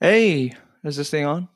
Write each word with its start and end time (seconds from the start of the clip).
Hey, 0.00 0.52
is 0.84 0.96
this 0.98 1.08
thing 1.08 1.24
on? 1.24 1.48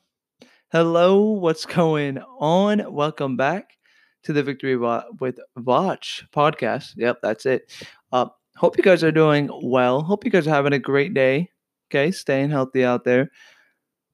Hello, 0.71 1.21
what's 1.21 1.63
going 1.65 2.17
on? 2.39 2.91
Welcome 2.91 3.37
back 3.37 3.77
to 4.23 4.33
the 4.33 4.41
Victory 4.41 4.75
with 4.75 5.39
Vach 5.59 6.23
podcast. 6.33 6.93
Yep, 6.97 7.19
that's 7.21 7.45
it. 7.45 7.71
Uh, 8.11 8.29
hope 8.55 8.79
you 8.79 8.83
guys 8.83 9.03
are 9.03 9.11
doing 9.11 9.47
well. 9.61 10.01
Hope 10.01 10.25
you 10.25 10.31
guys 10.31 10.47
are 10.47 10.55
having 10.55 10.73
a 10.73 10.79
great 10.79 11.13
day. 11.13 11.51
Okay, 11.91 12.09
staying 12.09 12.49
healthy 12.49 12.83
out 12.83 13.03
there. 13.03 13.29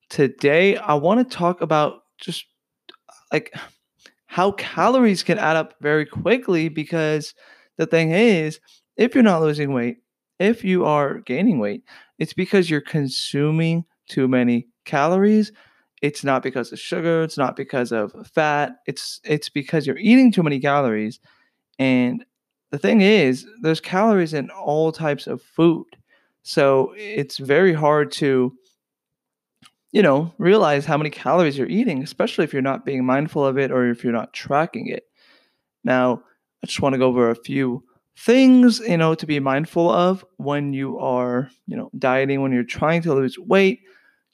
Today, 0.09 0.75
I 0.75 0.95
want 0.95 1.19
to 1.29 1.37
talk 1.37 1.61
about 1.61 2.01
just 2.17 2.47
like 3.31 3.55
how 4.25 4.51
calories 4.51 5.23
can 5.23 5.39
add 5.39 5.55
up 5.55 5.75
very 5.79 6.05
quickly 6.05 6.67
because 6.67 7.33
the 7.77 7.85
thing 7.85 8.11
is, 8.11 8.59
if 8.97 9.15
you're 9.15 9.23
not 9.23 9.41
losing 9.41 9.71
weight, 9.71 9.99
if 10.37 10.65
you 10.65 10.83
are 10.83 11.19
gaining 11.19 11.59
weight, 11.59 11.83
it's 12.19 12.33
because 12.33 12.69
you're 12.69 12.81
consuming 12.81 13.85
too 14.07 14.27
many 14.27 14.67
calories. 14.85 15.51
It's 16.01 16.23
not 16.23 16.43
because 16.43 16.71
of 16.71 16.79
sugar, 16.79 17.23
it's 17.23 17.37
not 17.37 17.55
because 17.55 17.91
of 17.91 18.13
fat. 18.27 18.77
It's 18.85 19.19
it's 19.23 19.49
because 19.49 19.87
you're 19.87 19.97
eating 19.97 20.31
too 20.31 20.43
many 20.43 20.59
calories. 20.59 21.19
And 21.79 22.25
the 22.71 22.77
thing 22.77 23.01
is, 23.01 23.47
there's 23.61 23.81
calories 23.81 24.33
in 24.33 24.49
all 24.49 24.91
types 24.91 25.27
of 25.27 25.41
food. 25.41 25.87
So 26.43 26.93
it's 26.97 27.37
very 27.37 27.73
hard 27.73 28.11
to 28.13 28.53
you 29.91 30.01
know, 30.01 30.33
realize 30.37 30.85
how 30.85 30.97
many 30.97 31.09
calories 31.09 31.57
you're 31.57 31.69
eating, 31.69 32.03
especially 32.03 32.43
if 32.43 32.53
you're 32.53 32.61
not 32.61 32.85
being 32.85 33.05
mindful 33.05 33.45
of 33.45 33.57
it 33.57 33.71
or 33.71 33.89
if 33.89 34.03
you're 34.03 34.13
not 34.13 34.33
tracking 34.33 34.87
it. 34.87 35.05
Now, 35.83 36.23
I 36.63 36.67
just 36.67 36.81
want 36.81 36.93
to 36.93 36.99
go 36.99 37.07
over 37.07 37.29
a 37.29 37.35
few 37.35 37.83
things, 38.17 38.79
you 38.79 38.97
know, 38.97 39.15
to 39.15 39.25
be 39.25 39.39
mindful 39.39 39.89
of 39.89 40.25
when 40.37 40.73
you 40.73 40.99
are, 40.99 41.49
you 41.67 41.77
know, 41.77 41.89
dieting, 41.97 42.41
when 42.41 42.51
you're 42.51 42.63
trying 42.63 43.01
to 43.03 43.13
lose 43.13 43.39
weight. 43.39 43.79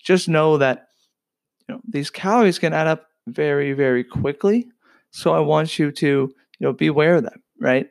Just 0.03 0.29
know 0.29 0.57
that, 0.57 0.87
you 1.67 1.75
know, 1.75 1.81
these 1.87 2.09
calories 2.09 2.59
can 2.59 2.73
add 2.73 2.87
up 2.87 3.07
very, 3.27 3.73
very 3.73 4.03
quickly. 4.03 4.67
So 5.11 5.33
I 5.33 5.39
want 5.39 5.79
you 5.79 5.91
to, 5.91 6.07
you 6.07 6.33
know, 6.59 6.73
beware 6.73 7.15
of 7.15 7.23
them, 7.23 7.43
right? 7.59 7.89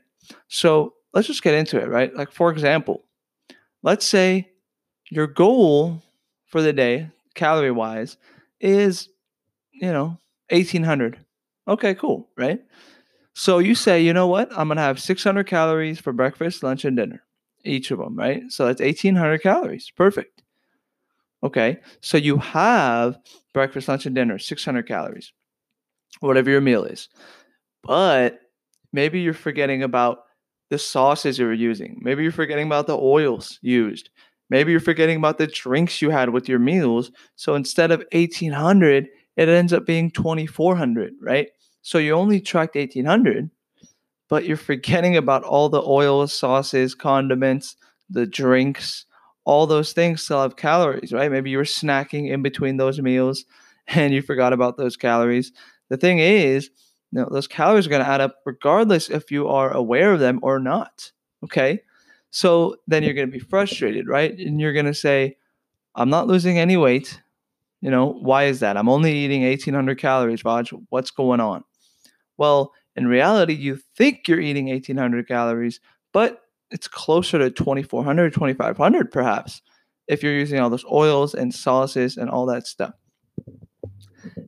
So 0.48 0.94
let's 1.14 1.26
just 1.26 1.42
get 1.42 1.54
into 1.54 1.80
it, 1.80 1.88
right? 1.88 2.14
Like, 2.14 2.32
for 2.32 2.50
example, 2.50 3.04
let's 3.82 4.06
say 4.06 4.50
your 5.10 5.26
goal 5.26 6.02
for 6.46 6.62
the 6.62 6.72
day 6.72 7.08
calorie 7.34 7.70
wise 7.70 8.16
is, 8.60 9.08
you 9.72 9.92
know, 9.92 10.18
1800. 10.50 11.18
Okay, 11.68 11.94
cool, 11.94 12.28
right? 12.36 12.60
So 13.34 13.58
you 13.58 13.74
say, 13.74 14.02
you 14.02 14.12
know 14.12 14.26
what? 14.26 14.50
I'm 14.56 14.68
to 14.68 14.76
have 14.80 15.00
600 15.00 15.46
calories 15.46 16.00
for 16.00 16.12
breakfast, 16.12 16.62
lunch, 16.62 16.84
and 16.84 16.96
dinner, 16.96 17.22
each 17.64 17.90
of 17.90 17.98
them, 17.98 18.16
right? 18.16 18.42
So 18.50 18.66
that's 18.66 18.80
1800 18.82 19.42
calories. 19.42 19.90
Perfect. 19.96 20.41
Okay, 21.42 21.78
so 22.00 22.16
you 22.16 22.36
have 22.38 23.18
breakfast, 23.52 23.88
lunch, 23.88 24.06
and 24.06 24.14
dinner, 24.14 24.38
600 24.38 24.86
calories, 24.86 25.32
whatever 26.20 26.50
your 26.50 26.60
meal 26.60 26.84
is. 26.84 27.08
But 27.82 28.40
maybe 28.92 29.20
you're 29.20 29.34
forgetting 29.34 29.82
about 29.82 30.24
the 30.70 30.78
sauces 30.78 31.38
you're 31.38 31.52
using. 31.52 31.98
Maybe 32.00 32.22
you're 32.22 32.32
forgetting 32.32 32.66
about 32.66 32.86
the 32.86 32.96
oils 32.96 33.58
used. 33.62 34.10
Maybe 34.50 34.70
you're 34.70 34.80
forgetting 34.80 35.16
about 35.16 35.38
the 35.38 35.46
drinks 35.46 36.02
you 36.02 36.10
had 36.10 36.30
with 36.30 36.48
your 36.48 36.58
meals. 36.58 37.10
So 37.36 37.54
instead 37.54 37.90
of 37.90 38.04
1800, 38.12 39.08
it 39.36 39.48
ends 39.48 39.72
up 39.72 39.86
being 39.86 40.10
2400, 40.10 41.14
right? 41.20 41.48
So 41.82 41.98
you 41.98 42.12
only 42.12 42.40
tracked 42.40 42.76
1800, 42.76 43.50
but 44.28 44.44
you're 44.46 44.56
forgetting 44.56 45.16
about 45.16 45.44
all 45.44 45.68
the 45.68 45.82
oils, 45.82 46.32
sauces, 46.32 46.94
condiments, 46.94 47.76
the 48.10 48.26
drinks, 48.26 49.06
all 49.44 49.66
those 49.66 49.92
things 49.92 50.22
still 50.22 50.42
have 50.42 50.56
calories, 50.56 51.12
right? 51.12 51.30
Maybe 51.30 51.50
you 51.50 51.58
were 51.58 51.64
snacking 51.64 52.30
in 52.30 52.42
between 52.42 52.76
those 52.76 53.00
meals 53.00 53.44
and 53.88 54.12
you 54.12 54.22
forgot 54.22 54.52
about 54.52 54.76
those 54.76 54.96
calories. 54.96 55.52
The 55.88 55.96
thing 55.96 56.18
is, 56.18 56.70
you 57.10 57.20
know, 57.20 57.28
those 57.30 57.48
calories 57.48 57.86
are 57.86 57.90
going 57.90 58.04
to 58.04 58.08
add 58.08 58.20
up 58.20 58.36
regardless 58.46 59.10
if 59.10 59.30
you 59.30 59.48
are 59.48 59.70
aware 59.72 60.12
of 60.12 60.20
them 60.20 60.38
or 60.42 60.58
not. 60.58 61.12
Okay. 61.44 61.80
So 62.30 62.76
then 62.86 63.02
you're 63.02 63.14
going 63.14 63.28
to 63.28 63.32
be 63.32 63.44
frustrated, 63.44 64.08
right? 64.08 64.36
And 64.38 64.58
you're 64.60 64.72
going 64.72 64.86
to 64.86 64.94
say, 64.94 65.36
I'm 65.94 66.08
not 66.08 66.26
losing 66.26 66.58
any 66.58 66.76
weight. 66.78 67.20
You 67.82 67.90
know, 67.90 68.06
why 68.06 68.44
is 68.44 68.60
that? 68.60 68.76
I'm 68.76 68.88
only 68.88 69.12
eating 69.12 69.42
1800 69.42 69.98
calories, 69.98 70.44
Raj. 70.44 70.72
What's 70.88 71.10
going 71.10 71.40
on? 71.40 71.64
Well, 72.38 72.72
in 72.96 73.06
reality, 73.06 73.54
you 73.54 73.78
think 73.96 74.28
you're 74.28 74.40
eating 74.40 74.68
1800 74.68 75.28
calories, 75.28 75.80
but 76.12 76.41
it's 76.72 76.88
closer 76.88 77.38
to 77.38 77.50
2400, 77.50 78.32
2500 78.32 79.12
perhaps, 79.12 79.62
if 80.08 80.22
you're 80.22 80.32
using 80.32 80.58
all 80.58 80.70
those 80.70 80.84
oils 80.90 81.34
and 81.34 81.54
sauces 81.54 82.16
and 82.16 82.30
all 82.30 82.46
that 82.46 82.66
stuff. 82.66 82.94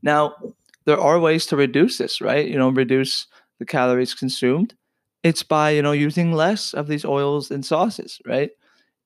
Now, 0.03 0.35
there 0.85 1.01
are 1.01 1.19
ways 1.19 1.47
to 1.47 1.57
reduce 1.57 1.99
this, 1.99 2.21
right? 2.21 2.47
You 2.47 2.59
know, 2.59 2.69
reduce 2.71 3.27
the 3.59 3.65
calories 3.65 4.15
consumed 4.15 4.75
it's 5.25 5.43
by 5.43 5.71
you 5.71 5.83
know 5.83 5.93
using 5.93 6.33
less 6.33 6.75
of 6.75 6.87
these 6.87 7.05
oils 7.05 7.51
and 7.51 7.65
sauces 7.65 8.21
right 8.25 8.51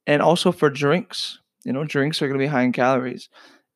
and 0.06 0.20
also 0.20 0.52
for 0.52 0.68
drinks 0.68 1.38
you 1.64 1.72
know 1.72 1.84
drinks 1.84 2.20
are 2.20 2.26
going 2.26 2.38
to 2.38 2.44
be 2.44 2.48
high 2.48 2.62
in 2.62 2.72
calories 2.72 3.30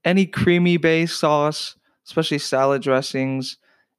any 0.05 0.27
creamy 0.27 0.77
based 0.77 1.19
sauce 1.19 1.77
especially 2.07 2.39
salad 2.39 2.83
dressings 2.83 3.57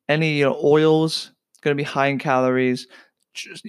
any 0.09 0.39
you 0.39 0.45
know, 0.45 0.59
oils 0.61 1.31
going 1.61 1.75
to 1.75 1.81
be 1.81 1.87
high 1.87 2.07
in 2.07 2.19
calories 2.19 2.87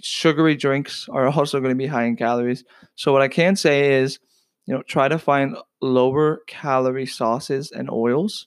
sugary 0.02 0.56
drinks 0.56 1.08
are 1.10 1.28
also 1.28 1.60
going 1.60 1.70
to 1.70 1.76
be 1.76 1.86
high 1.86 2.04
in 2.04 2.16
calories 2.16 2.64
so 2.97 3.12
what 3.12 3.22
i 3.22 3.28
can 3.28 3.56
say 3.56 3.94
is 3.94 4.19
you 4.66 4.75
know 4.75 4.82
try 4.82 5.08
to 5.08 5.19
find 5.19 5.56
lower 5.80 6.41
calorie 6.47 7.06
sauces 7.06 7.70
and 7.70 7.91
oils 7.91 8.47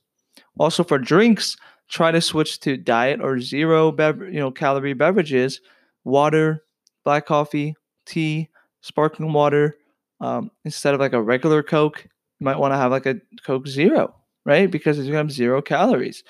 also 0.59 0.83
for 0.83 0.97
drinks 0.97 1.57
try 1.89 2.11
to 2.11 2.21
switch 2.21 2.59
to 2.59 2.77
diet 2.77 3.19
or 3.21 3.39
zero 3.39 3.91
bev- 3.91 4.21
you 4.21 4.39
know 4.39 4.51
calorie 4.51 4.93
beverages 4.93 5.61
water, 6.07 6.63
black 7.03 7.25
coffee, 7.25 7.75
tea, 8.05 8.49
sparkling 8.81 9.33
water. 9.33 9.77
Um, 10.21 10.49
instead 10.65 10.95
of 10.95 10.99
like 10.99 11.13
a 11.13 11.21
regular 11.21 11.61
Coke, 11.61 12.03
you 12.03 12.45
might 12.45 12.57
want 12.57 12.73
to 12.73 12.77
have 12.77 12.91
like 12.91 13.05
a 13.05 13.19
Coke 13.45 13.67
Zero, 13.67 14.15
right? 14.45 14.71
Because 14.71 14.97
it's 14.97 15.07
to 15.07 15.13
have 15.13 15.31
zero 15.31 15.61
calories. 15.61 16.23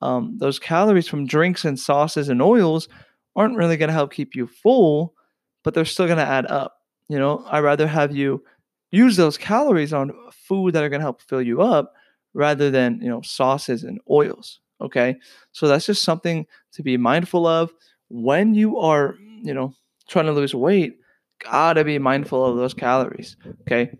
Um, 0.00 0.36
those 0.38 0.58
calories 0.58 1.08
from 1.08 1.26
drinks 1.26 1.64
and 1.64 1.78
sauces 1.78 2.28
and 2.28 2.40
oils 2.40 2.88
aren't 3.36 3.56
really 3.56 3.76
going 3.76 3.88
to 3.88 3.94
help 3.94 4.12
keep 4.12 4.34
you 4.34 4.46
full, 4.46 5.14
but 5.62 5.74
they're 5.74 5.84
still 5.84 6.06
going 6.06 6.18
to 6.18 6.24
add 6.24 6.46
up. 6.46 6.76
You 7.08 7.18
know, 7.18 7.44
I'd 7.48 7.60
rather 7.60 7.86
have 7.86 8.14
you 8.14 8.42
use 8.90 9.16
those 9.16 9.36
calories 9.36 9.92
on 9.92 10.12
food 10.32 10.74
that 10.74 10.84
are 10.84 10.88
going 10.88 11.00
to 11.00 11.04
help 11.04 11.20
fill 11.22 11.42
you 11.42 11.62
up 11.62 11.92
rather 12.32 12.70
than, 12.70 13.00
you 13.02 13.08
know, 13.08 13.22
sauces 13.22 13.84
and 13.84 14.00
oils. 14.10 14.60
Okay. 14.80 15.16
So 15.52 15.68
that's 15.68 15.86
just 15.86 16.02
something 16.02 16.46
to 16.72 16.82
be 16.82 16.96
mindful 16.96 17.46
of 17.46 17.72
when 18.08 18.54
you 18.54 18.78
are 18.78 19.16
you 19.44 19.52
know, 19.52 19.74
trying 20.08 20.26
to 20.26 20.32
lose 20.32 20.54
weight, 20.54 20.98
gotta 21.44 21.84
be 21.84 21.98
mindful 21.98 22.44
of 22.44 22.56
those 22.56 22.74
calories. 22.74 23.36
Okay. 23.60 23.92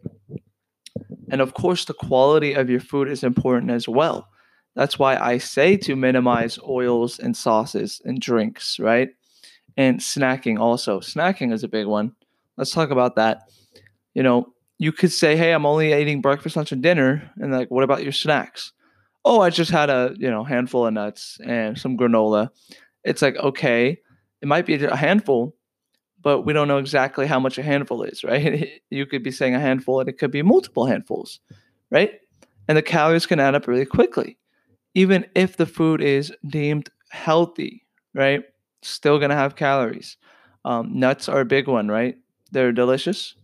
And 1.31 1.41
of 1.41 1.55
course, 1.55 1.85
the 1.85 1.95
quality 1.95 2.55
of 2.55 2.71
your 2.71 2.81
food 2.81 3.09
is 3.09 3.23
important 3.23 3.71
as 3.71 3.87
well. 3.87 4.29
That's 4.75 4.99
why 4.99 5.17
I 5.17 5.39
say 5.39 5.77
to 5.79 5.95
minimize 5.95 6.59
oils 6.67 7.19
and 7.19 7.37
sauces 7.37 8.01
and 8.05 8.21
drinks, 8.21 8.79
right? 8.81 9.11
And 9.77 9.99
snacking 10.01 10.59
also. 10.59 11.01
Snacking 11.01 11.53
is 11.53 11.65
a 11.65 11.69
big 11.69 11.87
one. 11.87 12.13
Let's 12.57 12.71
talk 12.71 12.91
about 12.91 13.17
that. 13.17 13.51
You 14.15 14.23
know, 14.23 14.53
you 14.79 14.93
could 14.93 15.13
say, 15.13 15.37
hey, 15.37 15.53
I'm 15.53 15.67
only 15.67 15.93
eating 15.93 16.21
breakfast, 16.21 16.57
lunch, 16.57 16.73
and 16.73 16.83
dinner. 16.83 17.31
And 17.37 17.53
like, 17.53 17.71
what 17.71 17.85
about 17.85 18.03
your 18.03 18.13
snacks? 18.13 18.73
Oh, 19.25 19.41
I 19.41 19.51
just 19.51 19.71
had 19.71 19.91
a, 19.91 20.15
you 20.17 20.31
know, 20.31 20.45
handful 20.45 20.87
of 20.87 20.93
nuts 20.95 21.39
and 21.45 21.79
some 21.79 21.97
granola. 21.97 22.51
It's 23.05 23.23
like, 23.23 23.37
okay, 23.37 23.99
it 24.43 24.49
might 24.49 24.67
be 24.67 24.75
a 24.85 24.97
handful, 24.97 25.57
but 26.23 26.43
we 26.43 26.53
don't 26.53 26.69
know 26.69 26.79
exactly 26.79 27.27
how 27.27 27.41
much 27.41 27.59
a 27.59 27.63
handful 27.63 28.03
is, 28.03 28.25
right? 28.25 28.81
You 28.91 29.07
could 29.07 29.23
be 29.25 29.33
saying 29.33 29.55
a 29.55 29.61
handful 29.61 30.01
and 30.01 30.09
it 30.09 30.19
could 30.19 30.31
be 30.31 30.43
multiple 30.43 30.87
handfuls, 30.87 31.41
right? 31.91 32.13
And 32.69 32.79
the 32.79 32.83
calories 32.83 33.27
can 33.27 33.41
add 33.41 33.55
up 33.55 33.67
really 33.67 33.87
quickly. 33.87 34.39
Even 34.95 35.27
if 35.35 35.57
the 35.57 35.67
food 35.67 36.01
is 36.01 36.33
deemed 36.47 36.91
healthy, 37.11 37.87
right? 38.15 38.45
Still 38.85 39.19
gonna 39.19 39.35
have 39.37 39.57
calories. 39.57 40.17
Um, 40.65 40.99
nuts 40.99 41.29
are 41.29 41.41
a 41.41 41.45
big 41.45 41.69
one, 41.69 41.89
right? 41.89 42.17
They're 42.53 42.73
delicious, 42.73 43.35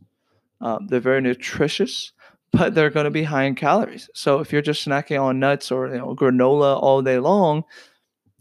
um, 0.60 0.88
they're 0.88 1.00
very 1.00 1.20
nutritious, 1.20 2.12
but 2.52 2.74
they're 2.74 2.90
gonna 2.90 3.10
be 3.10 3.24
high 3.24 3.44
in 3.44 3.54
calories. 3.56 4.10
So 4.14 4.40
if 4.40 4.52
you're 4.52 4.62
just 4.62 4.86
snacking 4.86 5.22
on 5.22 5.40
nuts 5.40 5.70
or 5.72 5.88
you 5.88 5.98
know, 5.98 6.14
granola 6.16 6.82
all 6.82 7.02
day 7.02 7.18
long, 7.18 7.64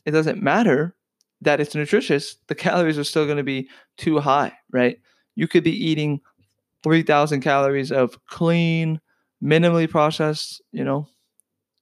it 0.06 0.12
doesn't 0.12 0.42
matter 0.42 0.96
that 1.42 1.60
it's 1.60 1.75
nutritious, 1.75 2.38
the 2.48 2.56
calories 2.66 2.98
are 2.98 3.04
still 3.04 3.25
going 3.25 3.38
to 3.38 3.44
be 3.44 3.69
too 3.98 4.19
high, 4.19 4.54
right? 4.72 4.98
You 5.36 5.48
could 5.48 5.63
be 5.63 5.72
eating 5.86 6.22
3,000 6.84 7.42
calories 7.42 7.92
of 7.92 8.18
clean, 8.28 9.00
minimally 9.44 9.90
processed, 9.90 10.62
you 10.72 10.84
know, 10.84 11.07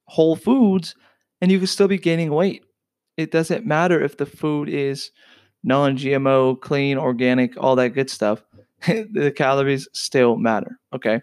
whole 0.06 0.36
foods, 0.36 0.94
and 1.40 1.52
you 1.52 1.60
could 1.60 1.68
still 1.68 1.88
be 1.88 1.98
gaining 1.98 2.30
weight. 2.30 2.64
It 3.18 3.30
doesn't 3.30 3.66
matter 3.66 4.02
if 4.02 4.16
the 4.16 4.24
food 4.24 4.70
is 4.70 5.10
non 5.62 5.98
GMO, 5.98 6.58
clean, 6.58 6.96
organic, 6.96 7.62
all 7.62 7.76
that 7.76 7.90
good 7.90 8.08
stuff. 8.08 8.42
the 8.86 9.32
calories 9.36 9.88
still 9.92 10.36
matter, 10.36 10.78
okay? 10.94 11.20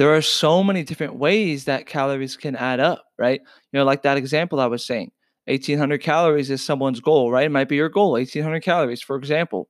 there 0.00 0.16
are 0.16 0.22
so 0.22 0.64
many 0.64 0.82
different 0.82 1.16
ways 1.16 1.66
that 1.66 1.84
calories 1.84 2.34
can 2.34 2.56
add 2.56 2.80
up, 2.80 3.04
right? 3.18 3.38
You 3.70 3.78
know, 3.78 3.84
like 3.84 4.00
that 4.00 4.16
example 4.16 4.58
I 4.58 4.64
was 4.64 4.82
saying 4.82 5.12
1800 5.44 6.00
calories 6.00 6.48
is 6.48 6.64
someone's 6.64 7.00
goal, 7.00 7.30
right? 7.30 7.44
It 7.44 7.50
might 7.50 7.68
be 7.68 7.76
your 7.76 7.90
goal, 7.90 8.12
1800 8.12 8.62
calories, 8.62 9.02
for 9.02 9.16
example. 9.16 9.68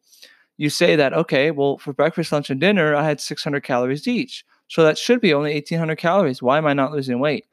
You 0.57 0.71
say 0.71 0.95
that, 0.95 1.13
okay, 1.15 1.51
well, 1.51 1.79
for 1.79 1.93
breakfast, 1.93 2.31
lunch, 2.31 2.49
and 2.49 2.61
dinner, 2.61 2.95
I 2.95 3.03
had 3.03 3.21
600 3.21 3.65
calories 3.65 4.07
each. 4.07 4.45
So 4.69 4.85
that 4.85 4.99
should 4.99 5.21
be 5.21 5.35
only 5.35 5.53
1800 5.55 5.97
calories. 5.97 6.41
Why 6.41 6.59
am 6.59 6.67
I 6.67 6.75
not 6.75 6.93
losing 6.93 7.19
weight? 7.19 7.47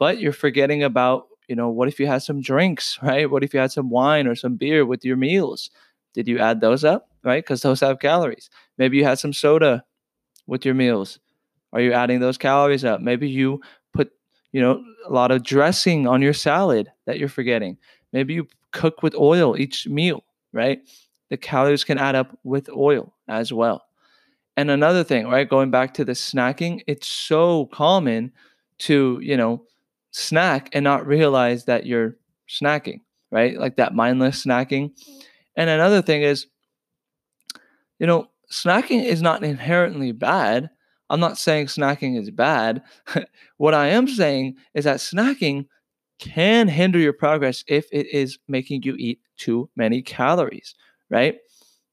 But 0.00 0.18
you're 0.18 0.32
forgetting 0.32 0.82
about, 0.82 1.28
you 1.48 1.56
know, 1.56 1.68
what 1.68 1.88
if 1.88 2.00
you 2.00 2.06
had 2.06 2.22
some 2.22 2.40
drinks, 2.40 2.98
right? 3.02 3.30
What 3.30 3.44
if 3.44 3.54
you 3.54 3.60
had 3.60 3.72
some 3.72 3.90
wine 3.90 4.26
or 4.26 4.34
some 4.34 4.56
beer 4.56 4.86
with 4.86 5.04
your 5.04 5.16
meals? 5.16 5.70
Did 6.14 6.28
you 6.28 6.38
add 6.38 6.60
those 6.60 6.84
up, 6.84 7.08
right? 7.24 7.42
Because 7.42 7.62
those 7.62 7.80
have 7.80 7.98
calories. 7.98 8.48
Maybe 8.78 8.96
you 8.96 9.04
had 9.04 9.18
some 9.18 9.32
soda 9.32 9.84
with 10.46 10.64
your 10.64 10.74
meals. 10.74 11.18
Are 11.72 11.80
you 11.80 11.92
adding 11.92 12.20
those 12.20 12.38
calories 12.38 12.84
up? 12.84 13.00
Maybe 13.00 13.28
you 13.28 13.60
put, 13.92 14.12
you 14.52 14.60
know, 14.60 14.82
a 15.06 15.12
lot 15.12 15.32
of 15.32 15.42
dressing 15.42 16.06
on 16.06 16.22
your 16.22 16.32
salad 16.32 16.90
that 17.06 17.18
you're 17.18 17.28
forgetting. 17.28 17.78
Maybe 18.12 18.34
you 18.34 18.46
cook 18.70 19.02
with 19.02 19.14
oil 19.16 19.56
each 19.58 19.88
meal, 19.88 20.24
right? 20.52 20.80
The 21.30 21.36
calories 21.36 21.82
can 21.82 21.98
add 21.98 22.14
up 22.14 22.38
with 22.44 22.68
oil 22.70 23.12
as 23.26 23.52
well. 23.52 23.84
And 24.56 24.70
another 24.70 25.02
thing, 25.02 25.26
right, 25.26 25.48
going 25.48 25.70
back 25.70 25.94
to 25.94 26.04
the 26.04 26.12
snacking, 26.12 26.82
it's 26.86 27.08
so 27.08 27.66
common 27.66 28.32
to, 28.78 29.18
you 29.20 29.36
know, 29.36 29.64
snack 30.14 30.70
and 30.72 30.84
not 30.84 31.06
realize 31.06 31.64
that 31.64 31.86
you're 31.86 32.16
snacking, 32.48 33.00
right? 33.32 33.58
Like 33.58 33.76
that 33.76 33.94
mindless 33.94 34.44
snacking. 34.44 34.92
And 35.56 35.68
another 35.68 36.02
thing 36.02 36.22
is, 36.22 36.46
you 37.98 38.06
know, 38.06 38.28
snacking 38.50 39.04
is 39.04 39.20
not 39.20 39.42
inherently 39.42 40.12
bad. 40.12 40.70
I'm 41.10 41.18
not 41.18 41.36
saying 41.36 41.66
snacking 41.66 42.18
is 42.18 42.30
bad. 42.30 42.82
what 43.56 43.74
I 43.74 43.88
am 43.88 44.06
saying 44.06 44.56
is 44.72 44.84
that 44.84 44.98
snacking 44.98 45.66
can 46.20 46.68
hinder 46.68 46.98
your 46.98 47.12
progress 47.12 47.64
if 47.66 47.86
it 47.90 48.06
is 48.06 48.38
making 48.46 48.84
you 48.84 48.94
eat 48.96 49.20
too 49.36 49.68
many 49.74 50.00
calories, 50.00 50.76
right? 51.10 51.38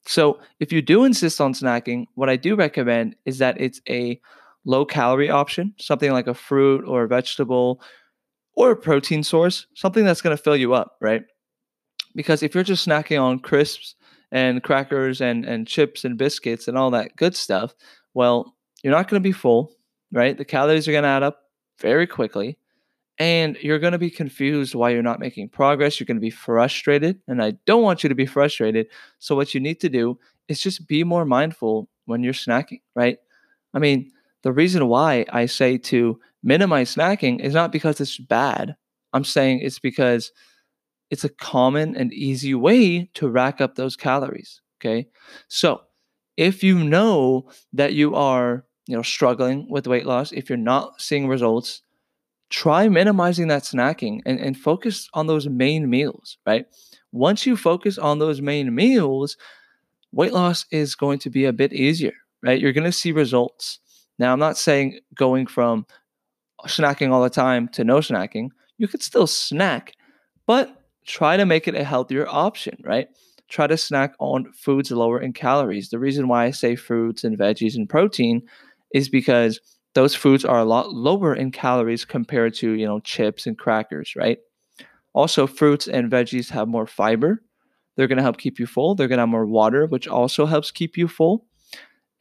So, 0.06 0.40
if 0.60 0.72
you 0.72 0.80
do 0.80 1.04
insist 1.04 1.40
on 1.40 1.54
snacking, 1.54 2.06
what 2.14 2.28
I 2.28 2.36
do 2.36 2.56
recommend 2.56 3.16
is 3.24 3.38
that 3.38 3.60
it's 3.60 3.80
a 3.88 4.20
low 4.64 4.84
calorie 4.84 5.30
option, 5.30 5.74
something 5.78 6.12
like 6.12 6.26
a 6.26 6.34
fruit 6.34 6.84
or 6.86 7.04
a 7.04 7.08
vegetable 7.08 7.80
or 8.54 8.70
a 8.70 8.76
protein 8.76 9.22
source, 9.22 9.66
something 9.74 10.04
that's 10.04 10.20
going 10.20 10.36
to 10.36 10.42
fill 10.42 10.56
you 10.56 10.74
up, 10.74 10.96
right? 11.00 11.22
Because 12.14 12.42
if 12.42 12.54
you're 12.54 12.64
just 12.64 12.86
snacking 12.86 13.20
on 13.20 13.38
crisps 13.38 13.94
and 14.30 14.62
crackers 14.62 15.20
and, 15.20 15.44
and 15.44 15.66
chips 15.66 16.04
and 16.04 16.18
biscuits 16.18 16.68
and 16.68 16.76
all 16.76 16.90
that 16.90 17.16
good 17.16 17.34
stuff, 17.34 17.74
well, 18.14 18.54
you're 18.82 18.92
not 18.92 19.08
going 19.08 19.22
to 19.22 19.26
be 19.26 19.32
full, 19.32 19.72
right? 20.12 20.36
The 20.36 20.44
calories 20.44 20.86
are 20.86 20.92
going 20.92 21.04
to 21.04 21.08
add 21.08 21.22
up 21.22 21.42
very 21.80 22.06
quickly. 22.06 22.58
And 23.18 23.56
you're 23.60 23.78
going 23.78 23.92
to 23.92 23.98
be 23.98 24.10
confused 24.10 24.74
why 24.74 24.90
you're 24.90 25.02
not 25.02 25.20
making 25.20 25.50
progress. 25.50 26.00
You're 26.00 26.06
going 26.06 26.16
to 26.16 26.20
be 26.20 26.30
frustrated. 26.30 27.20
And 27.28 27.42
I 27.42 27.52
don't 27.66 27.82
want 27.82 28.02
you 28.02 28.08
to 28.08 28.14
be 28.14 28.26
frustrated. 28.26 28.86
So, 29.18 29.36
what 29.36 29.54
you 29.54 29.60
need 29.60 29.80
to 29.80 29.90
do 29.90 30.18
is 30.48 30.60
just 30.60 30.88
be 30.88 31.04
more 31.04 31.26
mindful 31.26 31.88
when 32.06 32.22
you're 32.22 32.32
snacking, 32.32 32.80
right? 32.96 33.18
I 33.74 33.78
mean, 33.78 34.10
the 34.42 34.52
reason 34.52 34.88
why 34.88 35.26
I 35.30 35.46
say 35.46 35.78
to 35.78 36.18
minimize 36.42 36.94
snacking 36.94 37.40
is 37.40 37.54
not 37.54 37.72
because 37.72 38.00
it's 38.00 38.18
bad. 38.18 38.76
I'm 39.12 39.24
saying 39.24 39.60
it's 39.60 39.78
because 39.78 40.32
it's 41.10 41.24
a 41.24 41.28
common 41.28 41.94
and 41.96 42.12
easy 42.12 42.54
way 42.54 43.10
to 43.14 43.28
rack 43.28 43.60
up 43.60 43.74
those 43.74 43.96
calories. 43.96 44.60
Okay. 44.80 45.08
So, 45.48 45.82
if 46.36 46.64
you 46.64 46.78
know 46.78 47.48
that 47.72 47.92
you 47.92 48.14
are 48.14 48.64
you 48.86 48.96
know 48.96 49.02
struggling 49.02 49.66
with 49.70 49.86
weight 49.86 50.06
loss 50.06 50.32
if 50.32 50.48
you're 50.48 50.56
not 50.56 51.00
seeing 51.00 51.28
results 51.28 51.82
try 52.50 52.88
minimizing 52.88 53.48
that 53.48 53.62
snacking 53.62 54.20
and, 54.26 54.38
and 54.38 54.56
focus 54.56 55.08
on 55.14 55.26
those 55.26 55.48
main 55.48 55.88
meals 55.88 56.38
right 56.46 56.66
once 57.12 57.46
you 57.46 57.56
focus 57.56 57.98
on 57.98 58.18
those 58.18 58.40
main 58.40 58.74
meals 58.74 59.36
weight 60.12 60.32
loss 60.32 60.66
is 60.70 60.94
going 60.94 61.18
to 61.18 61.30
be 61.30 61.44
a 61.44 61.52
bit 61.52 61.72
easier 61.72 62.12
right 62.42 62.60
you're 62.60 62.72
going 62.72 62.84
to 62.84 62.92
see 62.92 63.12
results 63.12 63.78
now 64.18 64.32
i'm 64.32 64.38
not 64.38 64.58
saying 64.58 64.98
going 65.14 65.46
from 65.46 65.86
snacking 66.66 67.10
all 67.10 67.22
the 67.22 67.30
time 67.30 67.68
to 67.68 67.84
no 67.84 67.98
snacking 67.98 68.48
you 68.78 68.88
could 68.88 69.02
still 69.02 69.26
snack 69.26 69.92
but 70.46 70.84
try 71.06 71.36
to 71.36 71.46
make 71.46 71.66
it 71.66 71.74
a 71.74 71.84
healthier 71.84 72.26
option 72.28 72.76
right 72.84 73.08
try 73.48 73.66
to 73.66 73.76
snack 73.76 74.14
on 74.18 74.50
foods 74.52 74.90
lower 74.90 75.20
in 75.20 75.32
calories 75.32 75.90
the 75.90 75.98
reason 75.98 76.28
why 76.28 76.44
i 76.44 76.50
say 76.50 76.76
fruits 76.76 77.24
and 77.24 77.38
veggies 77.38 77.74
and 77.74 77.88
protein 77.88 78.42
is 78.94 79.08
because 79.08 79.60
those 79.94 80.14
foods 80.14 80.44
are 80.44 80.58
a 80.58 80.64
lot 80.64 80.92
lower 80.92 81.34
in 81.34 81.50
calories 81.50 82.04
compared 82.04 82.54
to, 82.54 82.72
you 82.72 82.86
know, 82.86 83.00
chips 83.00 83.46
and 83.46 83.58
crackers, 83.58 84.14
right? 84.16 84.38
Also, 85.12 85.46
fruits 85.46 85.86
and 85.86 86.10
veggies 86.10 86.50
have 86.50 86.68
more 86.68 86.86
fiber. 86.86 87.42
They're 87.96 88.08
going 88.08 88.16
to 88.16 88.22
help 88.22 88.38
keep 88.38 88.58
you 88.58 88.66
full. 88.66 88.94
They're 88.94 89.08
going 89.08 89.18
to 89.18 89.22
have 89.22 89.28
more 89.28 89.44
water, 89.44 89.86
which 89.86 90.08
also 90.08 90.46
helps 90.46 90.70
keep 90.70 90.96
you 90.96 91.08
full. 91.08 91.44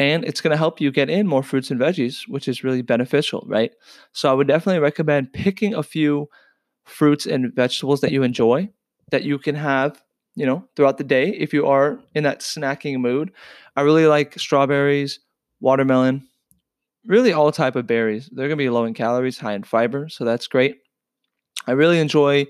And 0.01 0.25
it's 0.25 0.41
going 0.41 0.49
to 0.51 0.57
help 0.57 0.81
you 0.81 0.91
get 0.91 1.11
in 1.11 1.27
more 1.27 1.43
fruits 1.43 1.69
and 1.69 1.79
veggies, 1.79 2.27
which 2.27 2.47
is 2.47 2.63
really 2.63 2.81
beneficial, 2.81 3.43
right? 3.47 3.71
So 4.13 4.31
I 4.31 4.33
would 4.33 4.47
definitely 4.47 4.79
recommend 4.79 5.31
picking 5.31 5.75
a 5.75 5.83
few 5.83 6.27
fruits 6.85 7.27
and 7.27 7.53
vegetables 7.53 8.01
that 8.01 8.11
you 8.11 8.23
enjoy 8.23 8.67
that 9.11 9.23
you 9.23 9.37
can 9.37 9.53
have, 9.53 10.01
you 10.35 10.45
know, 10.45 10.67
throughout 10.75 10.97
the 10.97 11.03
day 11.03 11.29
if 11.29 11.53
you 11.53 11.67
are 11.67 11.99
in 12.15 12.23
that 12.23 12.39
snacking 12.39 12.99
mood. 12.99 13.31
I 13.75 13.81
really 13.81 14.07
like 14.07 14.39
strawberries, 14.39 15.19
watermelon, 15.59 16.27
really 17.05 17.31
all 17.31 17.51
type 17.51 17.75
of 17.75 17.85
berries. 17.85 18.27
They're 18.31 18.47
gonna 18.47 18.55
be 18.55 18.69
low 18.69 18.85
in 18.85 18.95
calories, 18.95 19.37
high 19.37 19.53
in 19.53 19.63
fiber, 19.63 20.09
so 20.09 20.25
that's 20.25 20.47
great. 20.47 20.77
I 21.67 21.73
really 21.73 21.99
enjoy. 21.99 22.47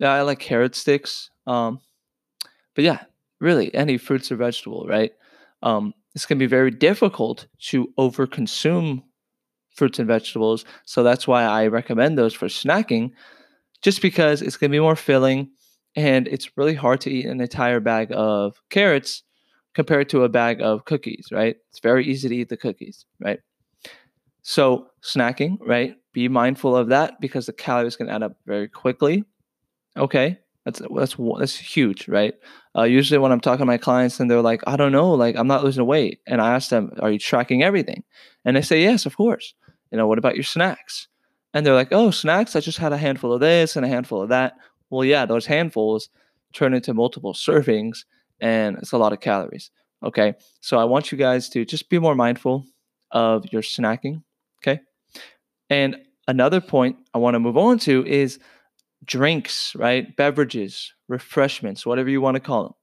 I 0.00 0.20
like 0.22 0.38
carrot 0.38 0.76
sticks. 0.76 1.30
Um, 1.46 1.80
but 2.74 2.84
yeah, 2.84 3.04
really 3.40 3.74
any 3.74 3.98
fruits 3.98 4.30
or 4.30 4.36
vegetable, 4.36 4.86
right? 4.86 5.12
Um, 5.62 5.94
it's 6.14 6.26
gonna 6.26 6.38
be 6.38 6.46
very 6.46 6.70
difficult 6.70 7.46
to 7.70 7.88
overconsume 7.98 9.02
fruits 9.74 9.98
and 9.98 10.08
vegetables, 10.08 10.64
so 10.84 11.02
that's 11.02 11.26
why 11.26 11.44
I 11.44 11.66
recommend 11.68 12.18
those 12.18 12.34
for 12.34 12.46
snacking, 12.46 13.12
just 13.82 14.02
because 14.02 14.42
it's 14.42 14.56
gonna 14.56 14.70
be 14.70 14.80
more 14.80 14.96
filling, 14.96 15.50
and 15.96 16.28
it's 16.28 16.56
really 16.56 16.74
hard 16.74 17.00
to 17.02 17.10
eat 17.10 17.26
an 17.26 17.40
entire 17.40 17.80
bag 17.80 18.08
of 18.12 18.60
carrots 18.70 19.22
compared 19.74 20.08
to 20.10 20.24
a 20.24 20.28
bag 20.28 20.60
of 20.60 20.84
cookies, 20.84 21.28
right? 21.32 21.56
It's 21.70 21.80
very 21.80 22.06
easy 22.06 22.28
to 22.28 22.36
eat 22.36 22.48
the 22.50 22.56
cookies, 22.56 23.06
right? 23.20 23.40
So 24.42 24.88
snacking, 25.02 25.58
right? 25.60 25.96
Be 26.12 26.28
mindful 26.28 26.76
of 26.76 26.88
that 26.88 27.20
because 27.20 27.46
the 27.46 27.52
calories 27.52 27.96
can 27.96 28.08
add 28.08 28.22
up 28.22 28.36
very 28.44 28.68
quickly. 28.68 29.24
Okay, 29.96 30.38
that's 30.64 30.80
that's 30.94 31.16
that's 31.38 31.56
huge, 31.56 32.08
right? 32.08 32.34
Uh, 32.76 32.84
usually 32.84 33.18
when 33.18 33.32
I'm 33.32 33.40
talking 33.40 33.60
to 33.60 33.66
my 33.66 33.78
clients 33.78 34.20
and 34.20 34.30
they're 34.30 34.42
like, 34.42 34.62
I 34.66 34.76
don't 34.76 34.92
know, 34.92 35.12
like 35.12 35.36
I'm 35.36 35.46
not 35.46 35.64
losing 35.64 35.86
weight, 35.86 36.20
and 36.26 36.40
I 36.40 36.54
ask 36.54 36.70
them, 36.70 36.92
Are 37.00 37.10
you 37.10 37.18
tracking 37.18 37.62
everything? 37.62 38.04
And 38.44 38.56
they 38.56 38.62
say, 38.62 38.82
Yes, 38.82 39.06
of 39.06 39.16
course. 39.16 39.54
You 39.90 39.98
know, 39.98 40.06
what 40.06 40.18
about 40.18 40.36
your 40.36 40.44
snacks? 40.44 41.08
And 41.54 41.66
they're 41.66 41.74
like, 41.74 41.88
Oh, 41.92 42.10
snacks? 42.10 42.56
I 42.56 42.60
just 42.60 42.78
had 42.78 42.92
a 42.92 42.98
handful 42.98 43.32
of 43.32 43.40
this 43.40 43.76
and 43.76 43.84
a 43.84 43.88
handful 43.88 44.22
of 44.22 44.28
that. 44.30 44.54
Well, 44.90 45.04
yeah, 45.04 45.26
those 45.26 45.46
handfuls 45.46 46.08
turn 46.52 46.74
into 46.74 46.94
multiple 46.94 47.34
servings, 47.34 48.04
and 48.40 48.76
it's 48.78 48.92
a 48.92 48.98
lot 48.98 49.12
of 49.12 49.20
calories. 49.20 49.70
Okay, 50.02 50.34
so 50.60 50.78
I 50.78 50.84
want 50.84 51.12
you 51.12 51.18
guys 51.18 51.48
to 51.50 51.64
just 51.64 51.88
be 51.88 51.98
more 51.98 52.14
mindful 52.14 52.66
of 53.10 53.44
your 53.52 53.62
snacking 53.62 54.22
Okay. 54.62 54.80
And 55.70 55.96
another 56.28 56.60
point 56.60 56.96
I 57.14 57.18
want 57.18 57.34
to 57.34 57.40
move 57.40 57.56
on 57.56 57.78
to 57.80 58.06
is 58.06 58.38
drinks, 59.04 59.74
right? 59.76 60.14
Beverages, 60.16 60.92
refreshments, 61.08 61.86
whatever 61.86 62.10
you 62.10 62.20
want 62.20 62.36
to 62.36 62.40
call 62.40 62.64
them. 62.64 62.74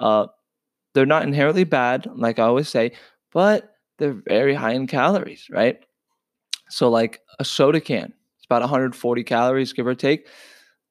Uh, 0.00 0.26
they're 0.94 1.06
not 1.06 1.24
inherently 1.24 1.64
bad, 1.64 2.06
like 2.14 2.38
I 2.38 2.44
always 2.44 2.68
say, 2.68 2.92
but 3.32 3.74
they're 3.98 4.20
very 4.26 4.54
high 4.54 4.72
in 4.72 4.86
calories, 4.86 5.46
right? 5.50 5.78
So, 6.70 6.88
like 6.90 7.20
a 7.38 7.44
soda 7.44 7.80
can, 7.80 8.12
it's 8.36 8.46
about 8.46 8.62
140 8.62 9.24
calories, 9.24 9.72
give 9.72 9.86
or 9.86 9.94
take. 9.94 10.26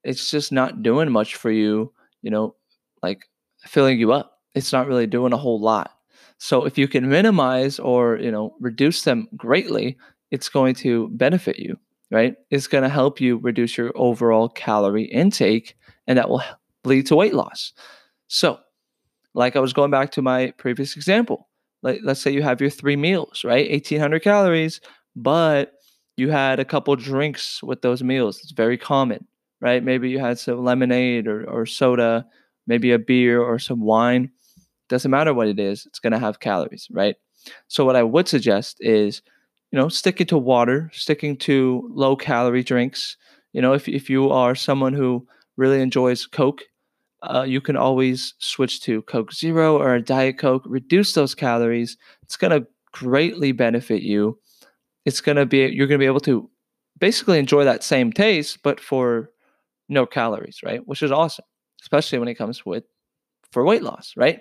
It's 0.03 0.29
just 0.31 0.51
not 0.51 0.83
doing 0.83 1.11
much 1.11 1.35
for 1.35 1.51
you, 1.51 1.93
you 2.21 2.31
know, 2.31 2.55
like 3.03 3.29
filling 3.61 3.99
you 3.99 4.11
up. 4.11 4.39
It's 4.55 4.71
not 4.71 4.87
really 4.87 5.07
doing 5.07 5.33
a 5.33 5.37
whole 5.37 5.59
lot. 5.59 5.91
So 6.39 6.65
if 6.65 6.77
you 6.77 6.87
can 6.87 7.09
minimize 7.09 7.79
or 7.79 8.17
you 8.17 8.31
know 8.31 8.55
reduce 8.59 9.01
them 9.03 9.27
greatly, 9.35 9.97
it's 10.31 10.49
going 10.49 10.75
to 10.75 11.09
benefit 11.09 11.57
you, 11.57 11.77
right? 12.11 12.35
It's 12.49 12.67
going 12.67 12.83
to 12.83 12.89
help 12.89 13.19
you 13.19 13.37
reduce 13.37 13.77
your 13.77 13.91
overall 13.95 14.49
calorie 14.49 15.05
intake, 15.05 15.75
and 16.07 16.17
that 16.17 16.29
will 16.29 16.43
lead 16.83 17.07
to 17.07 17.15
weight 17.15 17.33
loss. 17.33 17.73
So, 18.27 18.59
like 19.33 19.55
I 19.55 19.59
was 19.59 19.73
going 19.73 19.91
back 19.91 20.11
to 20.11 20.21
my 20.21 20.51
previous 20.57 20.95
example, 20.95 21.47
like 21.83 21.99
let's 22.03 22.21
say 22.21 22.31
you 22.31 22.41
have 22.41 22.61
your 22.61 22.69
three 22.69 22.95
meals, 22.95 23.43
right? 23.43 23.69
1800 23.69 24.21
calories, 24.21 24.81
but 25.15 25.73
you 26.15 26.29
had 26.31 26.59
a 26.59 26.65
couple 26.65 26.95
drinks 26.95 27.61
with 27.61 27.81
those 27.81 28.01
meals. 28.03 28.39
It's 28.41 28.51
very 28.51 28.77
common, 28.77 29.27
right? 29.61 29.83
Maybe 29.83 30.09
you 30.09 30.19
had 30.19 30.39
some 30.39 30.63
lemonade 30.63 31.27
or, 31.27 31.47
or 31.47 31.65
soda, 31.65 32.25
maybe 32.65 32.91
a 32.91 32.99
beer 32.99 33.41
or 33.41 33.59
some 33.59 33.81
wine 33.81 34.31
doesn't 34.89 35.11
matter 35.11 35.33
what 35.33 35.47
it 35.47 35.59
is, 35.59 35.85
it's 35.85 35.99
going 35.99 36.13
to 36.13 36.19
have 36.19 36.39
calories, 36.39 36.87
right? 36.91 37.15
So, 37.67 37.85
what 37.85 37.95
I 37.95 38.03
would 38.03 38.27
suggest 38.27 38.77
is, 38.79 39.21
you 39.77 39.83
know, 39.83 39.89
sticking 39.89 40.25
to 40.25 40.39
water, 40.39 40.89
sticking 40.91 41.37
to 41.37 41.87
low 41.93 42.15
calorie 42.15 42.63
drinks. 42.63 43.15
You 43.53 43.61
know, 43.61 43.73
if 43.73 43.87
if 43.87 44.09
you 44.09 44.31
are 44.31 44.55
someone 44.55 44.93
who 44.93 45.27
really 45.55 45.81
enjoys 45.81 46.25
Coke, 46.25 46.63
uh, 47.21 47.45
you 47.47 47.61
can 47.61 47.77
always 47.77 48.33
switch 48.39 48.81
to 48.81 49.03
Coke 49.03 49.31
Zero 49.31 49.77
or 49.77 49.93
a 49.93 50.01
Diet 50.01 50.39
Coke. 50.39 50.63
Reduce 50.65 51.13
those 51.13 51.35
calories. 51.35 51.95
It's 52.23 52.37
gonna 52.37 52.65
greatly 52.91 53.51
benefit 53.51 54.01
you. 54.01 54.39
It's 55.05 55.21
gonna 55.21 55.45
be 55.45 55.59
you're 55.67 55.85
gonna 55.85 55.99
be 55.99 56.07
able 56.07 56.21
to 56.21 56.49
basically 56.99 57.37
enjoy 57.37 57.63
that 57.63 57.83
same 57.83 58.11
taste, 58.11 58.63
but 58.63 58.79
for 58.79 59.29
no 59.89 60.07
calories, 60.07 60.61
right? 60.63 60.81
Which 60.87 61.03
is 61.03 61.11
awesome, 61.11 61.45
especially 61.83 62.17
when 62.17 62.29
it 62.29 62.33
comes 62.39 62.65
with 62.65 62.85
for 63.51 63.63
weight 63.63 63.83
loss, 63.83 64.15
right? 64.17 64.39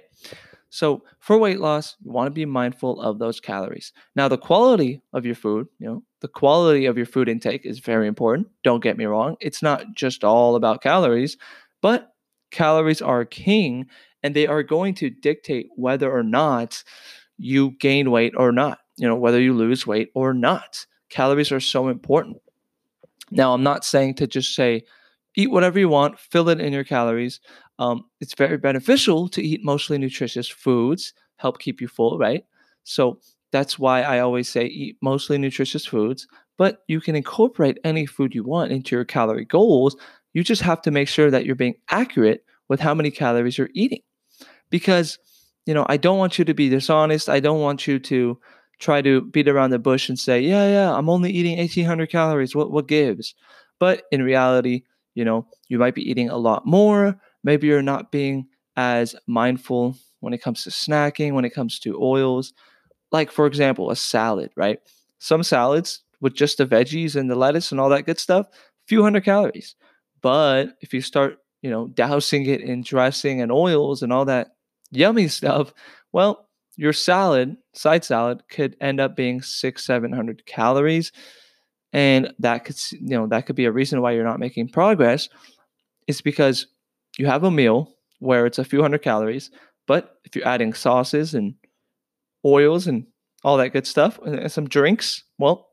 So 0.77 1.05
for 1.21 1.39
weight 1.39 1.59
loss, 1.59 1.97
you 2.05 2.13
want 2.13 2.27
to 2.27 2.31
be 2.31 2.45
mindful 2.45 3.01
of 3.01 3.19
those 3.19 3.41
calories. 3.41 3.95
Now, 4.15 4.29
the 4.29 4.37
quality 4.37 5.01
of 5.15 5.25
your 5.25 5.35
food, 5.35 5.69
you 5.79 5.87
know, 5.87 6.03
the 6.21 6.29
quality 6.29 6.85
of 6.85 6.99
your 6.99 7.07
food 7.07 7.31
intake 7.31 7.65
is 7.65 7.79
very 7.79 8.07
important. 8.07 8.49
Don't 8.63 8.83
get 8.83 8.99
me 8.99 9.07
wrong. 9.07 9.37
It's 9.41 9.63
not 9.63 9.95
just 9.95 10.23
all 10.23 10.55
about 10.55 10.83
calories, 10.83 11.39
but 11.81 12.13
calories 12.51 13.01
are 13.01 13.25
king 13.25 13.87
and 14.23 14.37
they 14.37 14.47
are 14.47 14.63
going 14.63 14.93
to 14.97 15.09
dictate 15.09 15.71
whether 15.77 16.13
or 16.13 16.23
not 16.23 16.85
you 17.39 17.71
gain 17.81 18.11
weight 18.11 18.35
or 18.37 18.53
not, 18.53 18.81
you 18.99 19.09
know, 19.09 19.17
whether 19.17 19.41
you 19.41 19.55
lose 19.55 19.87
weight 19.87 20.11
or 20.15 20.35
not. 20.35 20.85
Calories 21.09 21.53
are 21.53 21.61
so 21.61 21.89
important. 21.89 22.37
Now, 23.31 23.55
I'm 23.55 23.63
not 23.63 23.83
saying 23.83 24.17
to 24.17 24.27
just 24.27 24.55
say, 24.55 24.83
eat 25.37 25.51
whatever 25.51 25.79
you 25.79 25.89
want, 25.89 26.19
fill 26.19 26.49
it 26.49 26.61
in 26.61 26.73
your 26.73 26.85
calories. 26.85 27.41
Um, 27.79 28.07
it's 28.21 28.35
very 28.35 28.57
beneficial 28.57 29.29
to 29.29 29.43
eat 29.43 29.61
mostly 29.63 29.99
nutritious 29.99 30.49
foods, 30.49 31.13
help 31.37 31.59
keep 31.59 31.81
you 31.81 31.89
full, 31.89 32.19
right? 32.19 32.45
So 32.85 33.21
that's 33.53 33.79
why 33.79 34.03
I 34.03 34.21
always 34.21 34.49
say 34.49 34.65
eat 34.67 34.97
mostly 35.03 35.39
nutritious 35.39 35.87
foods, 35.87 36.27
but 36.57 36.83
you 36.89 37.01
can 37.01 37.15
incorporate 37.15 37.79
any 37.85 38.07
food 38.07 38.35
you 38.35 38.43
want 38.43 38.73
into 38.73 38.97
your 38.97 39.05
calorie 39.05 39.45
goals. 39.45 39.97
You 40.33 40.43
just 40.43 40.63
have 40.63 40.83
to 40.83 40.91
make 40.91 41.09
sure 41.09 41.31
that 41.31 41.45
you're 41.45 41.55
being 41.55 41.77
accurate 41.91 42.45
with 42.69 42.81
how 42.81 42.95
many 42.95 43.11
calories 43.11 43.59
you're 43.59 43.71
eating. 43.75 44.01
Because, 44.71 45.19
you 45.67 45.75
know, 45.75 45.87
I 45.89 45.97
don't 45.97 46.19
want 46.19 46.39
you 46.39 46.45
to 46.45 46.55
be 46.55 46.69
dishonest. 46.69 47.29
I 47.29 47.41
don't 47.41 47.61
want 47.61 47.87
you 47.87 47.99
to 48.01 48.39
try 48.79 49.01
to 49.03 49.23
beat 49.23 49.49
around 49.49 49.71
the 49.71 49.79
bush 49.79 50.09
and 50.09 50.19
say, 50.19 50.41
yeah, 50.41 50.69
yeah, 50.69 50.95
I'm 50.95 51.09
only 51.09 51.31
eating 51.31 51.59
1800 51.59 52.11
calories. 52.11 52.55
What, 52.55 52.71
what 52.71 52.89
gives? 52.89 53.35
But 53.79 54.05
in 54.11 54.23
reality, 54.23 54.83
you 55.17 55.25
know, 55.25 55.47
you 55.69 55.79
might 55.79 55.95
be 55.97 56.09
eating 56.09 56.29
a 56.29 56.37
lot 56.37 56.67
more. 56.67 57.19
Maybe 57.43 57.67
you're 57.67 57.83
not 57.83 58.13
being 58.13 58.47
as 58.77 59.17
mindful 59.27 59.97
when 60.21 60.35
it 60.35 60.43
comes 60.43 60.63
to 60.65 60.71
snacking, 60.71 61.33
when 61.33 61.47
it 61.47 61.55
comes 61.55 61.81
to 61.81 62.01
oils. 62.01 62.53
Like, 63.11 63.33
for 63.33 63.47
example, 63.47 63.91
a 63.91 63.97
salad, 63.97 64.51
right? 64.57 64.79
Some 65.19 65.43
salads 65.43 66.03
with 66.21 66.35
just 66.35 66.59
the 66.59 66.67
veggies 66.67 67.17
and 67.17 67.31
the 67.31 67.35
lettuce 67.35 67.73
and 67.73 67.81
all 67.81 67.89
that 67.89 68.05
good 68.05 68.21
stuff, 68.21 68.47
a 68.53 68.87
few 68.87 69.03
hundred 69.03 69.25
calories. 69.25 69.75
But 70.21 70.77
if 70.83 70.93
you 70.93 71.01
start, 71.01 71.39
you 71.63 71.71
know, 71.71 71.89
dousing 71.89 72.45
it 72.47 72.61
in 72.61 72.83
dressing 72.83 73.41
and 73.41 73.51
oils 73.51 74.03
and 74.03 74.13
all 74.13 74.27
that 74.27 74.49
yummy 74.91 75.29
stuff, 75.39 75.73
well, 76.13 76.47
your 76.77 76.93
salad, 76.93 77.57
side 77.73 78.05
salad, 78.05 78.43
could 78.51 78.77
end 78.83 79.01
up 79.01 79.17
being 79.17 79.41
six, 79.41 79.87
seven 79.87 80.13
hundred 80.13 80.45
calories 80.45 81.11
and 81.93 82.33
that 82.39 82.65
could 82.65 82.77
you 82.93 83.17
know 83.17 83.27
that 83.27 83.47
could 83.47 83.57
be 83.57 83.65
a 83.65 83.73
reason 83.73 84.01
why 84.01 84.13
you're 84.13 84.25
not 84.25 84.41
making 84.41 84.69
progress 84.69 85.29
it's 86.07 86.21
because 86.21 86.67
you 87.19 87.27
have 87.27 87.45
a 87.45 87.51
meal 87.51 87.95
where 88.19 88.47
it's 88.47 88.59
a 88.59 88.65
few 88.65 88.83
hundred 88.83 89.03
calories 89.03 89.51
but 89.87 90.19
if 90.25 90.35
you're 90.35 90.47
adding 90.47 90.73
sauces 90.73 91.35
and 91.35 91.55
oils 92.45 92.87
and 92.87 93.07
all 93.45 93.57
that 93.57 93.73
good 93.73 93.87
stuff 93.87 94.19
and 94.25 94.51
some 94.51 94.69
drinks 94.69 95.25
well 95.39 95.69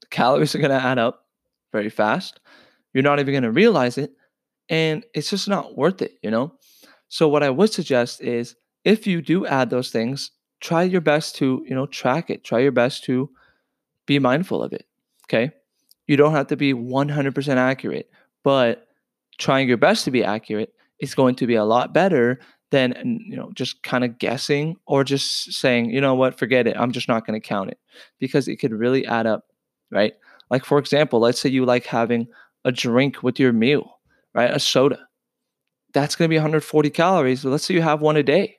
the 0.00 0.06
calories 0.08 0.54
are 0.54 0.58
going 0.58 0.70
to 0.70 0.86
add 0.86 0.98
up 0.98 1.26
very 1.72 1.90
fast. 1.90 2.40
You're 2.92 3.02
not 3.02 3.18
even 3.18 3.32
going 3.32 3.42
to 3.42 3.50
realize 3.50 3.98
it 3.98 4.12
and 4.68 5.04
it's 5.14 5.30
just 5.30 5.48
not 5.48 5.76
worth 5.76 6.02
it 6.02 6.18
you 6.22 6.30
know? 6.30 6.54
So 7.08 7.28
what 7.28 7.42
i 7.42 7.50
would 7.50 7.72
suggest 7.72 8.20
is 8.20 8.56
if 8.84 9.06
you 9.06 9.22
do 9.22 9.46
add 9.46 9.70
those 9.70 9.90
things 9.90 10.30
try 10.60 10.82
your 10.82 11.00
best 11.00 11.36
to 11.36 11.64
you 11.68 11.74
know 11.74 11.86
track 11.86 12.30
it. 12.30 12.44
Try 12.44 12.60
your 12.60 12.72
best 12.72 13.04
to 13.04 13.30
be 14.06 14.18
mindful 14.18 14.62
of 14.62 14.72
it 14.72 14.86
Okay. 15.24 15.50
You 16.06 16.16
don't 16.16 16.32
have 16.32 16.48
to 16.48 16.56
be 16.56 16.74
100% 16.74 17.56
accurate, 17.56 18.10
but 18.42 18.86
trying 19.38 19.68
your 19.68 19.78
best 19.78 20.04
to 20.04 20.10
be 20.10 20.22
accurate 20.22 20.72
is 21.00 21.14
going 21.14 21.34
to 21.36 21.46
be 21.46 21.54
a 21.54 21.64
lot 21.64 21.94
better 21.94 22.40
than 22.70 23.20
you 23.24 23.36
know 23.36 23.52
just 23.54 23.82
kind 23.82 24.04
of 24.04 24.18
guessing 24.18 24.76
or 24.86 25.04
just 25.04 25.52
saying 25.52 25.90
you 25.90 26.00
know 26.00 26.14
what? 26.14 26.38
Forget 26.38 26.66
it. 26.66 26.76
I'm 26.76 26.92
just 26.92 27.08
not 27.08 27.26
going 27.26 27.40
to 27.40 27.46
count 27.46 27.70
it. 27.70 27.78
Because 28.18 28.48
it 28.48 28.56
could 28.56 28.72
really 28.72 29.06
add 29.06 29.26
up 29.26 29.44
right? 29.90 30.14
Like 30.50 30.64
for 30.64 30.78
example 30.78 31.20
let's 31.20 31.40
say 31.40 31.48
you 31.48 31.64
like 31.64 31.86
having 31.86 32.26
a 32.64 32.72
drink 32.72 33.22
with 33.22 33.38
your 33.38 33.52
meal 33.52 33.98
right? 34.34 34.50
A 34.50 34.58
soda. 34.58 34.98
That's 35.92 36.16
going 36.16 36.28
to 36.28 36.30
be 36.30 36.36
140 36.36 36.90
calories. 36.90 37.44
Let's 37.44 37.64
say 37.64 37.74
you 37.74 37.82
have 37.82 38.00
one 38.00 38.16
a 38.16 38.22
day. 38.24 38.56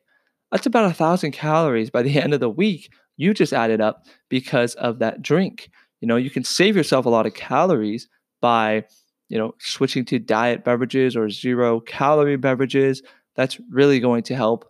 That's 0.51 0.65
about 0.65 0.89
a 0.89 0.93
thousand 0.93 1.34
calories 1.34 1.89
by 1.89 2.01
the 2.01 2.17
end 2.22 2.34
of 2.34 2.39
the 2.39 2.50
week 2.50 2.89
you 3.17 3.34
just 3.34 3.53
added 3.53 3.81
up 3.81 4.05
because 4.29 4.75
of 4.75 5.00
that 5.00 5.22
drink 5.22 5.69
you 6.02 6.08
know, 6.08 6.16
you 6.16 6.30
can 6.30 6.44
save 6.44 6.75
yourself 6.75 7.06
a 7.06 7.10
lot 7.10 7.25
of 7.25 7.34
calories 7.34 8.08
by, 8.42 8.86
you 9.30 9.38
know, 9.38 9.56
switching 9.60 10.06
to 10.06 10.20
diet 10.20 10.64
beverages 10.64 11.16
or 11.16 11.30
zero 11.30 11.80
calorie 11.80 12.38
beverages. 12.38 13.02
That's 13.36 13.60
really 13.70 14.00
going 14.00 14.24
to 14.24 14.36
help, 14.36 14.66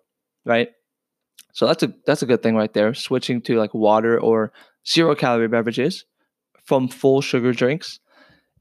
right? 0.46 0.70
So 1.54 1.68
that's 1.68 1.84
a 1.84 1.94
that's 2.06 2.22
a 2.22 2.26
good 2.26 2.44
thing 2.44 2.56
right 2.56 2.74
there. 2.74 2.94
Switching 2.94 3.42
to 3.44 3.58
like 3.58 3.74
water 3.74 4.20
or 4.20 4.52
zero 4.88 5.16
calorie 5.16 5.48
beverages 5.48 6.06
from 6.64 6.88
full 6.88 7.22
sugar 7.22 7.54
drinks. 7.54 8.00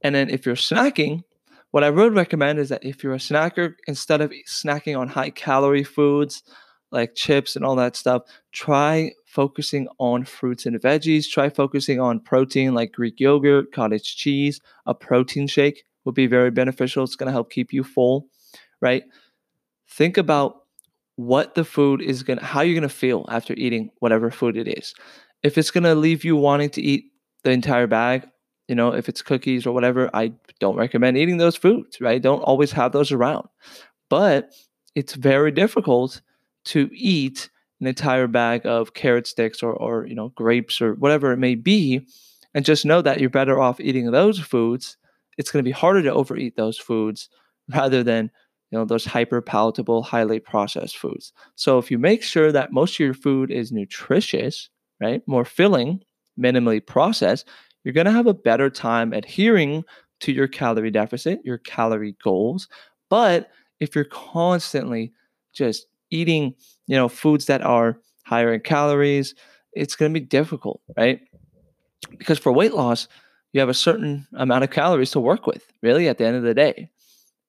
And 0.02 0.14
then 0.14 0.28
if 0.30 0.47
you're 0.47 0.54
snacking, 0.54 1.23
what 1.71 1.83
I 1.83 1.90
would 1.90 2.14
recommend 2.14 2.59
is 2.59 2.68
that 2.68 2.85
if 2.85 3.02
you're 3.02 3.14
a 3.14 3.18
snacker, 3.18 3.75
instead 3.88 4.21
of 4.21 4.33
snacking 4.47 4.99
on 4.99 5.09
high 5.09 5.30
calorie 5.30 5.83
foods 5.83 6.42
like 6.94 7.14
chips 7.14 7.56
and 7.56 7.64
all 7.64 7.76
that 7.76 7.96
stuff, 7.96 8.22
try 8.52 9.12
focusing 9.26 9.88
on 9.98 10.24
fruits 10.24 10.64
and 10.64 10.80
veggies. 10.80 11.28
Try 11.28 11.50
focusing 11.50 12.00
on 12.00 12.20
protein 12.20 12.72
like 12.72 12.92
Greek 12.92 13.18
yogurt, 13.18 13.72
cottage 13.72 14.16
cheese. 14.16 14.60
A 14.86 14.94
protein 14.94 15.46
shake 15.46 15.84
would 16.04 16.14
be 16.14 16.26
very 16.26 16.50
beneficial. 16.50 17.04
It's 17.04 17.16
going 17.16 17.26
to 17.26 17.32
help 17.32 17.50
keep 17.50 17.72
you 17.72 17.82
full, 17.82 18.28
right? 18.80 19.02
Think 19.88 20.16
about 20.16 20.62
what 21.16 21.54
the 21.54 21.64
food 21.64 22.00
is 22.00 22.22
going 22.22 22.38
to, 22.38 22.44
how 22.44 22.60
you're 22.60 22.74
going 22.80 22.88
to 22.88 22.94
feel 22.94 23.26
after 23.28 23.54
eating 23.54 23.90
whatever 23.98 24.30
food 24.30 24.56
it 24.56 24.68
is. 24.68 24.94
If 25.42 25.58
it's 25.58 25.70
going 25.70 25.84
to 25.84 25.94
leave 25.94 26.24
you 26.24 26.36
wanting 26.36 26.70
to 26.70 26.82
eat 26.82 27.06
the 27.42 27.50
entire 27.50 27.86
bag, 27.86 28.26
you 28.68 28.74
know, 28.74 28.94
if 28.94 29.08
it's 29.08 29.20
cookies 29.20 29.66
or 29.66 29.72
whatever, 29.72 30.08
I 30.14 30.32
don't 30.58 30.76
recommend 30.76 31.18
eating 31.18 31.36
those 31.36 31.56
foods, 31.56 32.00
right? 32.00 32.22
Don't 32.22 32.40
always 32.40 32.72
have 32.72 32.92
those 32.92 33.12
around. 33.12 33.48
But 34.08 34.52
it's 34.94 35.14
very 35.14 35.50
difficult 35.50 36.22
to 36.64 36.88
eat 36.92 37.50
an 37.80 37.87
entire 37.87 38.26
bag 38.26 38.66
of 38.66 38.94
carrot 38.94 39.26
sticks 39.26 39.62
or, 39.62 39.73
or 39.73 40.06
you 40.06 40.14
know 40.14 40.28
grapes 40.30 40.80
or 40.80 40.94
whatever 40.94 41.33
it 41.33 41.38
may 41.38 41.54
be 41.54 42.06
and 42.54 42.64
just 42.64 42.85
know 42.85 43.02
that 43.02 43.21
you're 43.21 43.30
better 43.30 43.61
off 43.61 43.80
eating 43.80 44.11
those 44.11 44.38
foods 44.38 44.97
it's 45.37 45.50
going 45.50 45.62
to 45.62 45.68
be 45.68 45.73
harder 45.73 46.02
to 46.02 46.12
overeat 46.12 46.56
those 46.56 46.78
foods 46.78 47.28
rather 47.75 48.02
than 48.02 48.30
you 48.71 48.78
know 48.78 48.85
those 48.85 49.04
hyper 49.04 49.40
palatable 49.40 50.02
highly 50.02 50.40
processed 50.40 50.97
foods. 50.97 51.33
So 51.54 51.78
if 51.78 51.90
you 51.90 51.99
make 51.99 52.23
sure 52.23 52.50
that 52.52 52.73
most 52.73 52.94
of 52.94 53.00
your 53.00 53.14
food 53.14 53.50
is 53.50 53.73
nutritious 53.73 54.68
right 55.00 55.26
more 55.26 55.44
filling 55.44 56.02
minimally 56.38 56.85
processed 56.85 57.49
you're 57.85 57.94
going 57.94 58.06
to 58.06 58.12
have 58.12 58.26
a 58.26 58.35
better 58.35 58.71
time 58.71 59.12
adhering 59.12 59.85
to 60.21 60.33
your 60.33 60.49
calorie 60.49 60.90
deficit 60.90 61.40
your 61.44 61.59
calorie 61.59 62.16
goals. 62.23 62.68
But 63.11 63.50
if 63.80 63.94
you're 63.94 64.04
constantly 64.04 65.12
just 65.52 65.87
eating, 66.14 66.54
you 66.87 66.97
know, 66.97 67.09
foods 67.09 67.47
that 67.47 67.62
are 67.62 67.99
higher 68.25 68.54
in 68.54 68.61
calories, 68.61 69.35
it's 69.73 69.97
going 69.97 70.12
to 70.12 70.21
be 70.21 70.25
difficult, 70.25 70.80
right? 70.97 71.21
Because 72.16 72.38
for 72.38 72.52
weight 72.52 72.75
loss, 72.75 73.09
you 73.52 73.61
have 73.61 73.68
a 73.68 73.75
certain 73.75 74.26
amount 74.35 74.64
of 74.64 74.71
calories 74.71 75.11
to 75.12 75.21
work 75.21 75.47
with, 75.47 75.64
really, 75.83 76.09
at 76.09 76.18
the 76.18 76.25
end 76.26 76.37
of 76.37 76.42
the 76.42 76.54
day. 76.54 76.88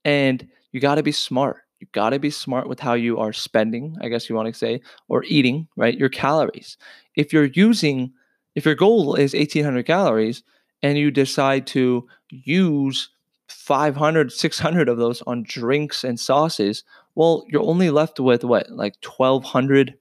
And 0.03 0.47
you 0.71 0.79
got 0.79 0.95
to 0.95 1.03
be 1.03 1.11
smart. 1.11 1.57
You 1.79 1.87
got 1.91 2.11
to 2.11 2.19
be 2.19 2.29
smart 2.29 2.67
with 2.67 2.79
how 2.79 2.93
you 2.93 3.17
are 3.19 3.33
spending, 3.33 3.97
I 4.01 4.07
guess 4.07 4.29
you 4.29 4.35
want 4.35 4.47
to 4.47 4.53
say, 4.53 4.81
or 5.07 5.23
eating, 5.25 5.67
right? 5.75 5.97
Your 5.97 6.09
calories. 6.09 6.77
If 7.15 7.33
you're 7.33 7.45
using, 7.45 8.13
if 8.55 8.65
your 8.65 8.75
goal 8.75 9.15
is 9.15 9.33
1800 9.33 9.85
calories 9.85 10.43
and 10.81 10.97
you 10.97 11.11
decide 11.11 11.67
to 11.67 12.07
use 12.29 13.09
500, 13.47 14.31
600 14.31 14.89
of 14.89 14.97
those 14.97 15.21
on 15.23 15.43
drinks 15.43 16.03
and 16.03 16.19
sauces, 16.19 16.83
well, 17.15 17.45
you're 17.47 17.61
only 17.61 17.89
left 17.89 18.19
with 18.19 18.43
what, 18.43 18.69
like 18.69 18.95
1200 19.03 19.95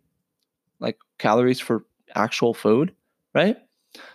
like 0.80 0.98
calories 1.18 1.60
for 1.60 1.84
actual 2.14 2.54
food, 2.54 2.94
right? 3.34 3.56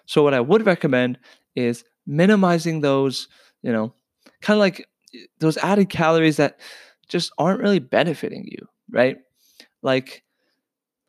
So 0.06 0.24
what 0.24 0.34
I 0.34 0.40
would 0.40 0.66
recommend 0.66 1.18
is 1.56 1.84
minimizing 2.06 2.82
those, 2.82 3.28
you 3.62 3.72
know, 3.72 3.94
kind 4.42 4.58
of 4.58 4.60
like 4.60 4.88
eh, 5.14 5.26
those 5.40 5.58
added 5.58 5.90
calories 5.90 6.38
that 6.38 6.60
just 7.08 7.32
aren't 7.38 7.62
really 7.62 7.80
benefiting 7.80 8.48
you, 8.52 8.68
right? 8.90 9.18
Like 9.82 10.24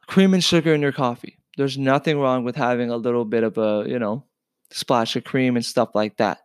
cream 0.06 0.34
and 0.34 0.42
sugar 0.42 0.74
in 0.74 0.82
your 0.82 0.92
coffee. 0.92 1.36
there's 1.56 1.76
nothing 1.76 2.18
wrong 2.18 2.42
with 2.42 2.56
having 2.56 2.90
a 2.90 2.96
little 2.96 3.24
bit 3.24 3.42
of 3.42 3.58
a, 3.58 3.84
you 3.86 3.98
know, 3.98 4.24
splash 4.70 5.14
of 5.16 5.24
cream 5.24 5.56
and 5.56 5.64
stuff 5.64 5.90
like 5.94 6.16
that. 6.16 6.38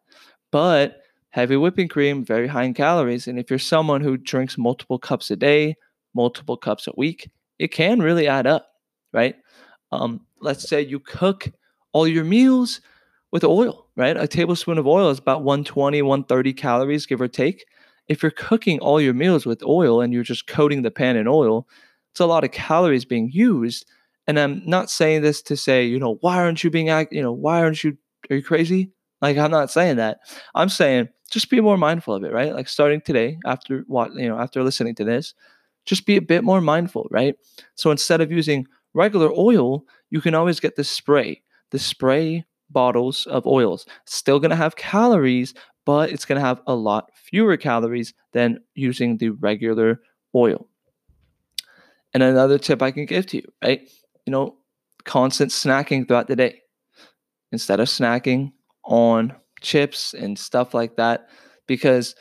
But 0.51 1.01
heavy 1.35 1.57
whipping 1.57 1.89
cream, 1.89 2.23
very 2.23 2.47
high 2.47 2.63
in 2.63 2.73
calories. 2.73 3.27
And 3.27 3.37
if 3.37 3.49
you're 3.49 3.59
someone 3.59 3.99
who 3.99 4.15
drinks 4.15 4.57
multiple 4.57 4.97
cups 4.97 5.29
a 5.29 5.35
day, 5.35 5.75
multiple 6.13 6.55
cups 6.55 6.87
a 6.87 6.93
week, 6.95 7.29
it 7.59 7.73
can 7.73 7.99
really 7.99 8.25
add 8.25 8.47
up, 8.47 8.69
right? 9.11 9.35
Um, 9.91 10.21
let's 10.39 10.69
say 10.69 10.81
you 10.81 10.97
cook 10.97 11.51
all 11.91 12.07
your 12.07 12.23
meals 12.23 12.79
with 13.33 13.43
oil, 13.43 13.89
right? 13.97 14.15
A 14.15 14.29
tablespoon 14.29 14.77
of 14.77 14.87
oil 14.87 15.09
is 15.09 15.19
about 15.19 15.43
120, 15.43 16.01
130 16.01 16.53
calories, 16.53 17.05
give 17.05 17.19
or 17.19 17.27
take. 17.27 17.65
If 18.07 18.23
you're 18.23 18.31
cooking 18.31 18.79
all 18.79 19.01
your 19.01 19.13
meals 19.13 19.45
with 19.45 19.61
oil 19.61 19.99
and 19.99 20.13
you're 20.13 20.23
just 20.23 20.47
coating 20.47 20.83
the 20.83 20.91
pan 20.91 21.17
in 21.17 21.27
oil, 21.27 21.67
it's 22.11 22.21
a 22.21 22.25
lot 22.25 22.45
of 22.45 22.51
calories 22.51 23.03
being 23.03 23.29
used. 23.33 23.85
And 24.25 24.39
I'm 24.39 24.61
not 24.65 24.89
saying 24.89 25.21
this 25.21 25.41
to 25.41 25.57
say, 25.57 25.83
you 25.83 25.99
know, 25.99 26.17
why 26.21 26.37
aren't 26.37 26.63
you 26.63 26.69
being, 26.69 26.87
you 27.11 27.21
know, 27.21 27.33
why 27.33 27.61
aren't 27.61 27.83
you, 27.83 27.97
are 28.29 28.37
you 28.37 28.41
crazy? 28.41 28.94
Like, 29.25 29.39
I'm 29.39 29.49
not 29.49 29.71
saying 29.71 29.95
that. 29.95 30.19
I'm 30.53 30.69
saying 30.69 31.09
just 31.31 31.49
be 31.49 31.59
more 31.59 31.79
mindful 31.79 32.13
of 32.13 32.23
it, 32.23 32.31
right? 32.31 32.53
Like 32.53 32.67
starting 32.67 33.01
today 33.01 33.39
after 33.43 33.83
what, 33.87 34.13
you 34.13 34.29
know, 34.29 34.37
after 34.37 34.61
listening 34.63 34.93
to 34.95 35.03
this, 35.03 35.33
just 35.83 36.05
be 36.05 36.15
a 36.15 36.21
bit 36.21 36.43
more 36.43 36.61
mindful, 36.61 37.07
right? 37.09 37.35
So 37.73 37.89
instead 37.89 38.21
of 38.21 38.31
using 38.31 38.67
regular 38.93 39.31
oil, 39.35 39.83
you 40.11 40.21
can 40.21 40.35
always 40.35 40.59
get 40.59 40.75
the 40.75 40.83
spray. 40.83 41.41
The 41.71 41.79
spray 41.79 42.45
bottles 42.69 43.25
of 43.25 43.47
oils. 43.47 43.87
Still 44.05 44.39
going 44.39 44.51
to 44.51 44.55
have 44.55 44.75
calories, 44.75 45.55
but 45.87 46.11
it's 46.11 46.25
going 46.25 46.39
to 46.39 46.45
have 46.45 46.61
a 46.67 46.75
lot 46.75 47.09
fewer 47.15 47.57
calories 47.57 48.13
than 48.33 48.59
using 48.75 49.17
the 49.17 49.29
regular 49.29 50.01
oil. 50.35 50.67
And 52.13 52.21
another 52.21 52.59
tip 52.59 52.83
I 52.83 52.91
can 52.91 53.07
give 53.07 53.25
to 53.25 53.37
you, 53.37 53.51
right? 53.63 53.89
You 54.27 54.31
know, 54.31 54.57
constant 55.03 55.49
snacking 55.49 56.07
throughout 56.07 56.27
the 56.27 56.35
day. 56.35 56.61
Instead 57.51 57.79
of 57.79 57.87
snacking 57.87 58.51
on 58.85 59.35
chips 59.61 60.13
and 60.13 60.37
stuff 60.37 60.73
like 60.73 60.95
that, 60.97 61.27
because 61.67 62.15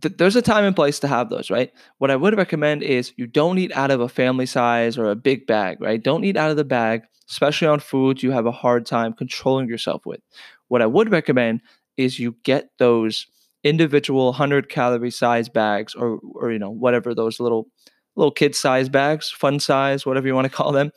th- 0.00 0.16
there's 0.16 0.36
a 0.36 0.42
time 0.42 0.64
and 0.64 0.76
place 0.76 0.98
to 1.00 1.08
have 1.08 1.30
those, 1.30 1.50
right? 1.50 1.70
What 1.98 2.10
I 2.10 2.16
would 2.16 2.36
recommend 2.36 2.82
is 2.82 3.12
you 3.16 3.26
don't 3.26 3.58
eat 3.58 3.72
out 3.72 3.90
of 3.90 4.00
a 4.00 4.08
family 4.08 4.46
size 4.46 4.98
or 4.98 5.10
a 5.10 5.16
big 5.16 5.46
bag, 5.46 5.80
right? 5.80 6.02
Don't 6.02 6.24
eat 6.24 6.36
out 6.36 6.50
of 6.50 6.56
the 6.56 6.64
bag, 6.64 7.02
especially 7.28 7.68
on 7.68 7.80
foods 7.80 8.22
you 8.22 8.30
have 8.30 8.46
a 8.46 8.52
hard 8.52 8.86
time 8.86 9.12
controlling 9.12 9.68
yourself 9.68 10.04
with. 10.06 10.20
What 10.68 10.82
I 10.82 10.86
would 10.86 11.10
recommend 11.10 11.62
is 11.96 12.18
you 12.18 12.36
get 12.42 12.70
those 12.78 13.26
individual 13.64 14.26
100 14.26 14.68
calorie 14.68 15.10
size 15.10 15.48
bags 15.48 15.94
or 15.94 16.18
or 16.34 16.50
you 16.50 16.58
know 16.58 16.70
whatever 16.70 17.14
those 17.14 17.38
little 17.38 17.68
little 18.16 18.32
kid 18.32 18.56
size 18.56 18.88
bags 18.88 19.30
fun 19.30 19.60
size 19.60 20.04
whatever 20.04 20.26
you 20.26 20.34
want 20.34 20.44
to 20.44 20.52
call 20.52 20.72
them 20.72 20.90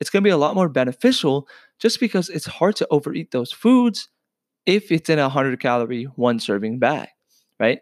it's 0.00 0.10
going 0.10 0.22
to 0.22 0.26
be 0.26 0.32
a 0.32 0.36
lot 0.36 0.54
more 0.54 0.68
beneficial 0.68 1.48
just 1.80 1.98
because 1.98 2.28
it's 2.28 2.46
hard 2.46 2.76
to 2.76 2.86
overeat 2.90 3.30
those 3.30 3.52
foods 3.52 4.08
if 4.66 4.92
it's 4.92 5.08
in 5.08 5.18
a 5.18 5.22
100 5.22 5.58
calorie 5.60 6.04
one 6.04 6.38
serving 6.38 6.78
bag 6.78 7.08
right 7.58 7.80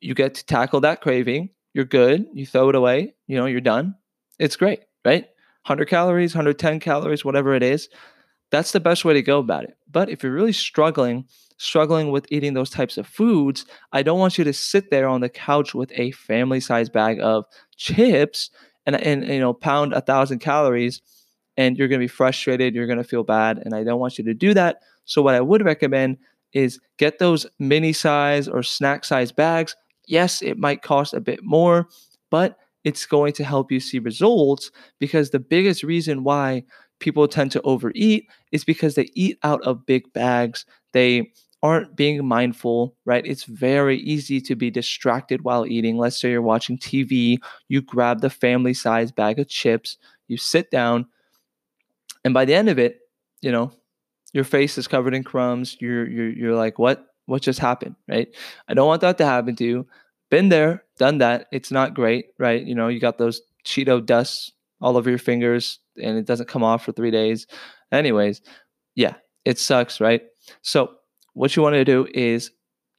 you 0.00 0.14
get 0.14 0.34
to 0.34 0.46
tackle 0.46 0.80
that 0.82 1.00
craving. 1.00 1.50
You're 1.74 1.84
good. 1.84 2.26
You 2.32 2.46
throw 2.46 2.68
it 2.68 2.74
away. 2.74 3.14
You 3.26 3.36
know, 3.36 3.46
you're 3.46 3.60
done. 3.60 3.96
It's 4.38 4.56
great, 4.56 4.80
right? 5.04 5.24
100 5.66 5.86
calories, 5.86 6.34
110 6.34 6.80
calories, 6.80 7.24
whatever 7.24 7.54
it 7.54 7.62
is. 7.62 7.88
That's 8.50 8.72
the 8.72 8.80
best 8.80 9.04
way 9.04 9.14
to 9.14 9.22
go 9.22 9.38
about 9.38 9.64
it. 9.64 9.76
But 9.90 10.08
if 10.08 10.22
you're 10.22 10.32
really 10.32 10.52
struggling, 10.52 11.26
struggling 11.58 12.10
with 12.10 12.26
eating 12.30 12.54
those 12.54 12.70
types 12.70 12.98
of 12.98 13.06
foods, 13.06 13.64
I 13.92 14.02
don't 14.02 14.18
want 14.18 14.38
you 14.38 14.44
to 14.44 14.52
sit 14.52 14.90
there 14.90 15.06
on 15.06 15.20
the 15.20 15.28
couch 15.28 15.74
with 15.74 15.92
a 15.94 16.10
family 16.12 16.60
size 16.60 16.88
bag 16.88 17.20
of 17.20 17.44
chips 17.76 18.50
and, 18.86 18.96
and 18.96 19.26
you 19.28 19.38
know 19.38 19.52
pound 19.52 19.92
a 19.92 20.00
thousand 20.00 20.40
calories 20.40 21.02
and 21.60 21.76
you're 21.76 21.88
going 21.88 22.00
to 22.00 22.04
be 22.04 22.08
frustrated 22.08 22.74
you're 22.74 22.86
going 22.86 22.98
to 22.98 23.04
feel 23.04 23.24
bad 23.24 23.60
and 23.64 23.74
i 23.74 23.84
don't 23.84 24.00
want 24.00 24.18
you 24.18 24.24
to 24.24 24.34
do 24.34 24.54
that 24.54 24.80
so 25.04 25.22
what 25.22 25.34
i 25.34 25.40
would 25.40 25.64
recommend 25.64 26.16
is 26.52 26.80
get 26.96 27.18
those 27.18 27.46
mini 27.58 27.92
size 27.92 28.48
or 28.48 28.62
snack 28.62 29.04
size 29.04 29.32
bags. 29.32 29.76
Yes, 30.06 30.42
it 30.42 30.58
might 30.58 30.82
cost 30.82 31.14
a 31.14 31.20
bit 31.20 31.40
more, 31.42 31.88
but 32.30 32.56
it's 32.84 33.06
going 33.06 33.32
to 33.34 33.44
help 33.44 33.70
you 33.70 33.78
see 33.78 33.98
results 33.98 34.70
because 34.98 35.30
the 35.30 35.38
biggest 35.38 35.82
reason 35.82 36.24
why 36.24 36.64
people 36.98 37.28
tend 37.28 37.52
to 37.52 37.62
overeat 37.62 38.26
is 38.52 38.64
because 38.64 38.94
they 38.94 39.08
eat 39.14 39.38
out 39.42 39.62
of 39.62 39.86
big 39.86 40.12
bags. 40.12 40.64
They 40.92 41.32
aren't 41.62 41.94
being 41.94 42.26
mindful, 42.26 42.96
right? 43.04 43.24
It's 43.26 43.44
very 43.44 43.98
easy 43.98 44.40
to 44.40 44.56
be 44.56 44.70
distracted 44.70 45.44
while 45.44 45.66
eating. 45.66 45.98
Let's 45.98 46.18
say 46.18 46.30
you're 46.30 46.42
watching 46.42 46.78
TV, 46.78 47.38
you 47.68 47.82
grab 47.82 48.22
the 48.22 48.30
family 48.30 48.74
size 48.74 49.12
bag 49.12 49.38
of 49.38 49.48
chips, 49.48 49.98
you 50.26 50.38
sit 50.38 50.70
down, 50.70 51.06
and 52.24 52.34
by 52.34 52.44
the 52.44 52.54
end 52.54 52.68
of 52.68 52.78
it, 52.78 53.00
you 53.40 53.52
know, 53.52 53.72
your 54.32 54.44
face 54.44 54.78
is 54.78 54.88
covered 54.88 55.14
in 55.14 55.24
crumbs. 55.24 55.76
You're 55.80 56.08
you're 56.08 56.30
you're 56.30 56.54
like, 56.54 56.78
what? 56.78 57.06
What 57.26 57.42
just 57.42 57.60
happened? 57.60 57.94
Right? 58.08 58.28
I 58.68 58.74
don't 58.74 58.88
want 58.88 59.02
that 59.02 59.18
to 59.18 59.24
happen 59.24 59.54
to 59.56 59.64
you. 59.64 59.86
Been 60.30 60.48
there, 60.48 60.84
done 60.98 61.18
that. 61.18 61.46
It's 61.52 61.70
not 61.70 61.94
great, 61.94 62.26
right? 62.38 62.62
You 62.62 62.74
know, 62.74 62.88
you 62.88 63.00
got 63.00 63.18
those 63.18 63.42
Cheeto 63.64 64.04
dust 64.04 64.52
all 64.80 64.96
over 64.96 65.10
your 65.10 65.18
fingers 65.18 65.78
and 66.02 66.16
it 66.16 66.24
doesn't 66.26 66.48
come 66.48 66.64
off 66.64 66.84
for 66.84 66.92
three 66.92 67.10
days. 67.10 67.46
Anyways, 67.92 68.40
yeah, 68.94 69.14
it 69.44 69.58
sucks, 69.58 70.00
right? 70.00 70.22
So 70.62 70.92
what 71.34 71.54
you 71.56 71.62
want 71.62 71.74
to 71.74 71.84
do 71.84 72.06
is 72.14 72.50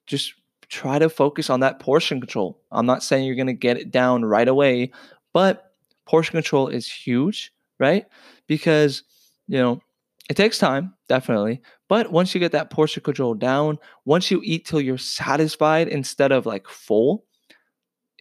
just 0.07 0.33
try 0.69 0.99
to 0.99 1.09
focus 1.09 1.49
on 1.49 1.59
that 1.61 1.79
portion 1.79 2.19
control. 2.19 2.61
I'm 2.71 2.85
not 2.85 3.03
saying 3.03 3.25
you're 3.25 3.35
going 3.35 3.47
to 3.47 3.53
get 3.53 3.77
it 3.77 3.91
down 3.91 4.23
right 4.23 4.47
away, 4.47 4.91
but 5.33 5.73
portion 6.05 6.33
control 6.33 6.67
is 6.67 6.89
huge, 6.89 7.53
right? 7.81 8.05
Because, 8.47 9.03
you 9.47 9.57
know, 9.57 9.81
it 10.29 10.37
takes 10.37 10.59
time, 10.59 10.93
definitely. 11.09 11.61
But 11.89 12.11
once 12.11 12.33
you 12.33 12.39
get 12.39 12.53
that 12.53 12.69
portion 12.69 13.03
control 13.03 13.33
down, 13.33 13.79
once 14.05 14.31
you 14.31 14.39
eat 14.45 14.65
till 14.65 14.79
you're 14.79 14.97
satisfied 14.97 15.89
instead 15.89 16.31
of 16.31 16.45
like 16.45 16.69
full, 16.69 17.25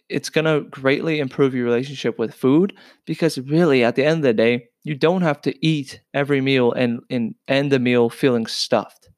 it's 0.09 0.29
going 0.29 0.45
to 0.45 0.67
greatly 0.69 1.19
improve 1.19 1.55
your 1.55 1.63
relationship 1.63 2.19
with 2.19 2.33
food 2.33 2.73
because 3.05 3.37
really 3.37 3.83
at 3.83 3.95
the 3.95 4.03
end 4.03 4.17
of 4.17 4.23
the 4.23 4.33
day, 4.33 4.67
you 4.83 4.95
don't 4.95 5.21
have 5.21 5.39
to 5.43 5.65
eat 5.65 6.01
every 6.13 6.41
meal 6.41 6.73
and, 6.73 6.99
and 7.09 7.35
end 7.47 7.71
the 7.71 7.79
meal 7.79 8.09
feeling 8.09 8.47
stuffed. 8.47 9.09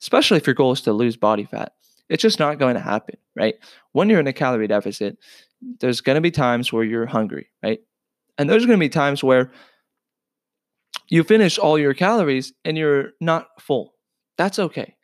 Especially 0.00 0.38
if 0.38 0.46
your 0.46 0.54
goal 0.54 0.72
is 0.72 0.80
to 0.82 0.94
lose 0.94 1.16
body 1.16 1.44
fat. 1.44 1.72
It's 2.08 2.22
just 2.22 2.38
not 2.38 2.58
going 2.58 2.74
to 2.74 2.80
happen, 2.80 3.16
right? 3.36 3.56
When 3.92 4.08
you're 4.08 4.20
in 4.20 4.26
a 4.26 4.32
calorie 4.32 4.66
deficit, 4.66 5.18
there's 5.80 6.00
going 6.00 6.14
to 6.14 6.22
be 6.22 6.30
times 6.30 6.72
where 6.72 6.84
you're 6.84 7.06
hungry, 7.06 7.48
right? 7.62 7.80
And 8.38 8.48
there's 8.48 8.64
going 8.64 8.78
to 8.78 8.82
be 8.82 8.88
times 8.88 9.22
where 9.22 9.52
you 11.10 11.24
finish 11.24 11.58
all 11.58 11.78
your 11.78 11.92
calories 11.92 12.52
and 12.64 12.78
you're 12.78 13.10
not 13.20 13.48
full. 13.60 13.94
That's 14.38 14.58
okay. 14.58 14.94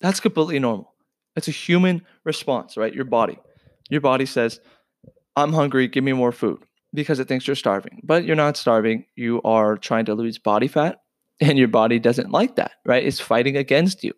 That's 0.00 0.20
completely 0.20 0.58
normal. 0.58 0.94
It's 1.34 1.48
a 1.48 1.52
human 1.52 2.02
response, 2.24 2.76
right? 2.76 2.94
Your 2.94 3.06
body. 3.06 3.38
Your 3.90 4.02
body 4.02 4.26
says, 4.26 4.60
I'm 5.34 5.52
hungry, 5.52 5.88
give 5.88 6.04
me 6.04 6.12
more 6.12 6.32
food 6.32 6.62
because 6.92 7.18
it 7.18 7.28
thinks 7.28 7.46
you're 7.46 7.56
starving. 7.56 8.02
But 8.04 8.24
you're 8.24 8.36
not 8.36 8.56
starving. 8.56 9.06
You 9.16 9.40
are 9.42 9.76
trying 9.78 10.04
to 10.06 10.14
lose 10.14 10.38
body 10.38 10.68
fat 10.68 11.00
and 11.40 11.58
your 11.58 11.68
body 11.68 11.98
doesn't 11.98 12.30
like 12.30 12.56
that, 12.56 12.72
right? 12.84 13.04
It's 13.04 13.20
fighting 13.20 13.56
against 13.56 14.04
you. 14.04 14.12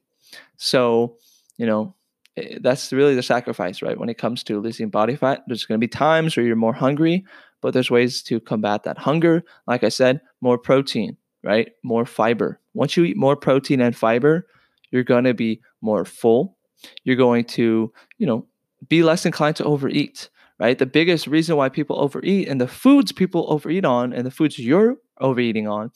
So, 0.57 1.17
you 1.57 1.67
know, 1.67 1.95
eh, 2.37 2.59
that's 2.61 2.93
really 2.93 3.15
the 3.15 3.23
sacrifice, 3.23 3.83
right? 3.83 3.99
When 3.99 4.09
it 4.09 4.19
comes 4.19 4.43
to 4.45 4.61
losing 4.61 4.91
body 4.91 5.15
fat, 5.15 5.45
there's 5.47 5.65
going 5.65 5.81
to 5.81 5.87
be 5.87 5.89
times 5.89 6.37
where 6.37 6.45
you're 6.45 6.57
more 6.57 6.73
hungry, 6.73 7.25
but 7.65 7.73
there's 7.73 7.91
ways 7.91 8.23
to 8.23 8.39
combat 8.41 8.83
that 8.83 8.99
hunger. 8.99 9.43
Like 9.67 9.85
I 9.85 9.89
said, 9.89 10.21
more 10.43 10.59
protein, 10.59 11.17
right? 11.43 11.73
More 11.83 12.05
fiber. 12.05 12.61
Once 12.75 12.95
you 12.95 13.05
eat 13.05 13.17
more 13.17 13.37
protein 13.37 13.81
and 13.81 13.97
fiber, 13.97 14.47
you're 14.91 15.03
going 15.03 15.25
to 15.25 15.33
be 15.33 15.63
more 15.81 16.05
full. 16.05 16.59
You're 17.05 17.17
going 17.17 17.47
to, 17.47 17.91
you 18.19 18.27
know, 18.27 18.47
be 18.91 19.03
less 19.03 19.25
inclined 19.25 19.57
to 19.57 19.65
overeat, 19.65 20.29
right? 20.59 20.77
The 20.77 20.85
biggest 20.85 21.27
reason 21.27 21.57
why 21.57 21.71
people 21.71 21.99
overeat 21.99 22.49
and 22.49 22.61
the 22.61 22.69
foods 22.69 23.13
people 23.13 23.47
overeat 23.49 23.87
on 23.87 24.13
and 24.13 24.27
the 24.27 24.31
foods 24.31 24.59
you're 24.59 24.99
overeating 25.23 25.67
on, 25.67 25.91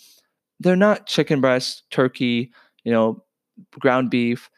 they're 0.60 0.74
not 0.74 1.04
chicken 1.04 1.42
breast, 1.42 1.82
turkey, 1.90 2.50
you 2.84 2.92
know, 2.92 3.22
ground 3.78 4.08
beef. 4.08 4.48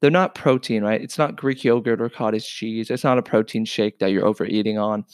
They're 0.00 0.10
not 0.10 0.34
protein, 0.34 0.82
right? 0.82 1.02
It's 1.02 1.18
not 1.18 1.36
Greek 1.36 1.62
yogurt 1.62 2.00
or 2.00 2.08
cottage 2.08 2.48
cheese. 2.48 2.88
It's 2.88 3.04
not 3.04 3.18
a 3.18 3.22
protein 3.22 3.66
shake 3.66 3.98
that 3.98 4.12
you're 4.12 4.24
overeating 4.24 4.78
on. 4.78 5.04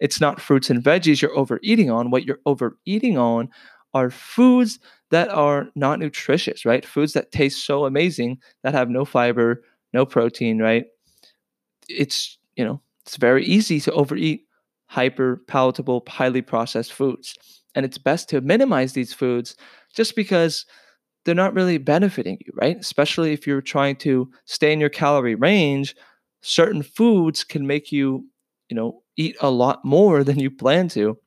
It's 0.00 0.20
not 0.20 0.40
fruits 0.40 0.70
and 0.70 0.82
veggies 0.82 1.22
you're 1.22 1.36
overeating 1.36 1.90
on. 1.90 2.10
What 2.10 2.24
you're 2.24 2.40
overeating 2.46 3.18
on 3.18 3.50
are 3.94 4.10
foods 4.10 4.78
that 5.10 5.28
are 5.28 5.68
not 5.74 5.98
nutritious, 5.98 6.64
right? 6.64 6.84
Foods 6.86 7.12
that 7.14 7.32
taste 7.32 7.64
so 7.66 7.84
amazing 7.84 8.38
that 8.62 8.74
have 8.74 8.88
no 8.88 9.04
fiber, 9.04 9.62
no 9.92 10.06
protein, 10.06 10.58
right? 10.58 10.86
It's, 11.88 12.38
you 12.56 12.64
know, 12.64 12.80
it's 13.04 13.16
very 13.16 13.44
easy 13.44 13.80
to 13.80 13.92
overeat 13.92 14.44
hyper 14.86 15.42
palatable, 15.46 16.04
highly 16.08 16.42
processed 16.42 16.92
foods. 16.92 17.34
And 17.74 17.84
it's 17.86 17.98
best 17.98 18.28
to 18.30 18.40
minimize 18.40 18.92
these 18.92 19.12
foods 19.14 19.56
just 19.94 20.16
because 20.16 20.66
they're 21.24 21.34
not 21.34 21.54
really 21.54 21.78
benefiting 21.78 22.38
you, 22.44 22.52
right? 22.56 22.78
Especially 22.78 23.32
if 23.32 23.46
you're 23.46 23.62
trying 23.62 23.96
to 23.98 24.30
stay 24.46 24.72
in 24.72 24.80
your 24.80 24.90
calorie 24.90 25.36
range, 25.36 25.96
certain 26.42 26.82
foods 26.82 27.44
can 27.44 27.66
make 27.66 27.92
you, 27.92 28.26
you 28.70 28.76
know, 28.76 28.99
eat 29.16 29.36
a 29.40 29.50
lot 29.50 29.84
more 29.84 30.24
than 30.24 30.38
you 30.38 30.50
plan 30.50 30.88
to. 30.88 31.18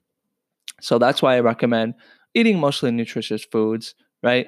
So 0.82 0.98
that's 0.98 1.22
why 1.22 1.36
I 1.36 1.40
recommend 1.40 1.94
eating 2.34 2.60
mostly 2.60 2.92
nutritious 2.92 3.46
foods, 3.46 3.96
right? 4.22 4.48